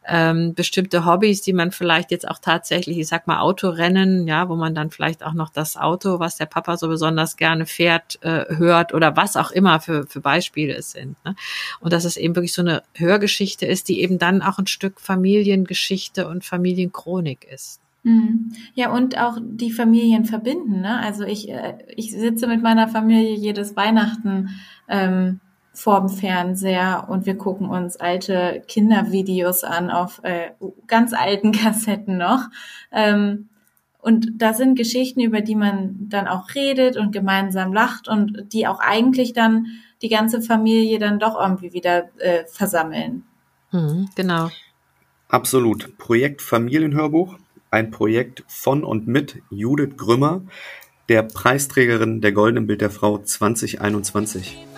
ähm, 0.08 0.56
bestimmte 0.56 1.06
Hobbys, 1.06 1.42
die 1.42 1.54
man 1.54 1.72
vielleicht 1.72 2.12
jetzt 2.12 2.28
auch 2.28 2.40
tatsächlich, 2.40 2.98
ich 2.98 3.08
sag 3.08 3.28
mal 3.28 3.40
Autorennen, 3.40 4.28
ja, 4.28 4.50
wo 4.50 4.56
man 4.56 4.74
dann 4.74 4.90
vielleicht 4.90 5.24
auch 5.24 5.34
noch 5.34 5.50
das 5.50 5.78
Auto, 5.78 6.20
was 6.20 6.38
der 6.38 6.48
Papa 6.48 6.78
so 6.78 6.88
besonders 6.88 7.38
gerne 7.38 7.66
fährt, 7.66 8.18
äh, 8.24 8.46
hört 8.56 8.94
oder 8.94 9.16
was 9.16 9.38
auch 9.38 9.52
immer 9.52 9.80
für, 9.80 10.08
für 10.08 10.22
Beispiele 10.22 10.74
es 10.74 10.92
sind. 10.92 11.24
Ne? 11.24 11.36
Und 11.80 11.94
dass 11.94 12.06
es 12.06 12.18
eben 12.18 12.36
wirklich 12.36 12.54
so 12.54 12.62
eine 12.62 12.84
Hörgeschichte 12.96 13.66
ist, 13.66 13.90
die 13.90 14.02
eben 14.02 14.18
dann 14.18 14.42
auch 14.42 14.58
ein 14.58 14.68
Stück 14.68 15.00
Familiengeschichte 15.00 16.28
und 16.28 16.46
Familienchronik 16.46 17.46
ist. 17.46 17.80
Mhm. 18.04 18.52
Ja, 18.74 18.92
und 18.92 19.18
auch 19.18 19.38
die 19.42 19.72
Familien 19.72 20.26
verbinden. 20.26 20.82
Ne? 20.82 21.00
Also 21.00 21.24
ich, 21.24 21.50
äh, 21.50 21.78
ich 21.96 22.12
sitze 22.12 22.48
mit 22.48 22.62
meiner 22.62 22.88
Familie 22.88 23.36
jedes 23.36 23.76
Weihnachten 23.76 24.50
ähm, 24.88 25.40
vorm 25.74 26.10
Fernseher 26.10 27.08
und 27.10 27.26
wir 27.26 27.38
gucken 27.38 27.70
uns 27.70 27.98
alte 27.98 28.64
Kindervideos 28.68 29.64
an 29.64 29.90
auf 29.90 30.22
äh, 30.24 30.52
ganz 30.88 31.14
alten 31.14 31.52
Kassetten 31.52 32.18
noch. 32.18 32.50
Ähm, 32.92 33.50
und 34.00 34.42
da 34.42 34.54
sind 34.54 34.76
Geschichten, 34.76 35.22
über 35.22 35.42
die 35.42 35.56
man 35.56 36.10
dann 36.10 36.28
auch 36.28 36.56
redet 36.56 36.98
und 36.98 37.12
gemeinsam 37.12 37.72
lacht 37.72 38.08
und 38.08 38.52
die 38.52 38.66
auch 38.66 38.80
eigentlich 38.80 39.34
dann 39.34 39.68
die 40.02 40.10
ganze 40.10 40.42
Familie 40.42 40.98
dann 40.98 41.20
doch 41.20 41.40
irgendwie 41.40 41.74
wieder 41.74 42.10
äh, 42.18 42.46
versammeln. 42.48 43.24
Mhm, 43.72 44.10
genau. 44.16 44.50
Absolut. 45.30 45.98
Projekt 46.00 46.42
Familienhörbuch, 46.42 47.38
ein 47.72 47.90
Projekt 47.90 48.44
von 48.48 48.84
und 48.84 49.08
mit 49.08 49.42
Judith 49.50 49.98
Grümmer, 49.98 50.44
der 51.10 51.24
Preisträgerin 51.24 52.22
der 52.22 52.34
Goldenen 52.34 52.68
Bild 52.68 52.82
der 52.82 52.92
Frau 52.92 53.18
2021. 53.18 54.71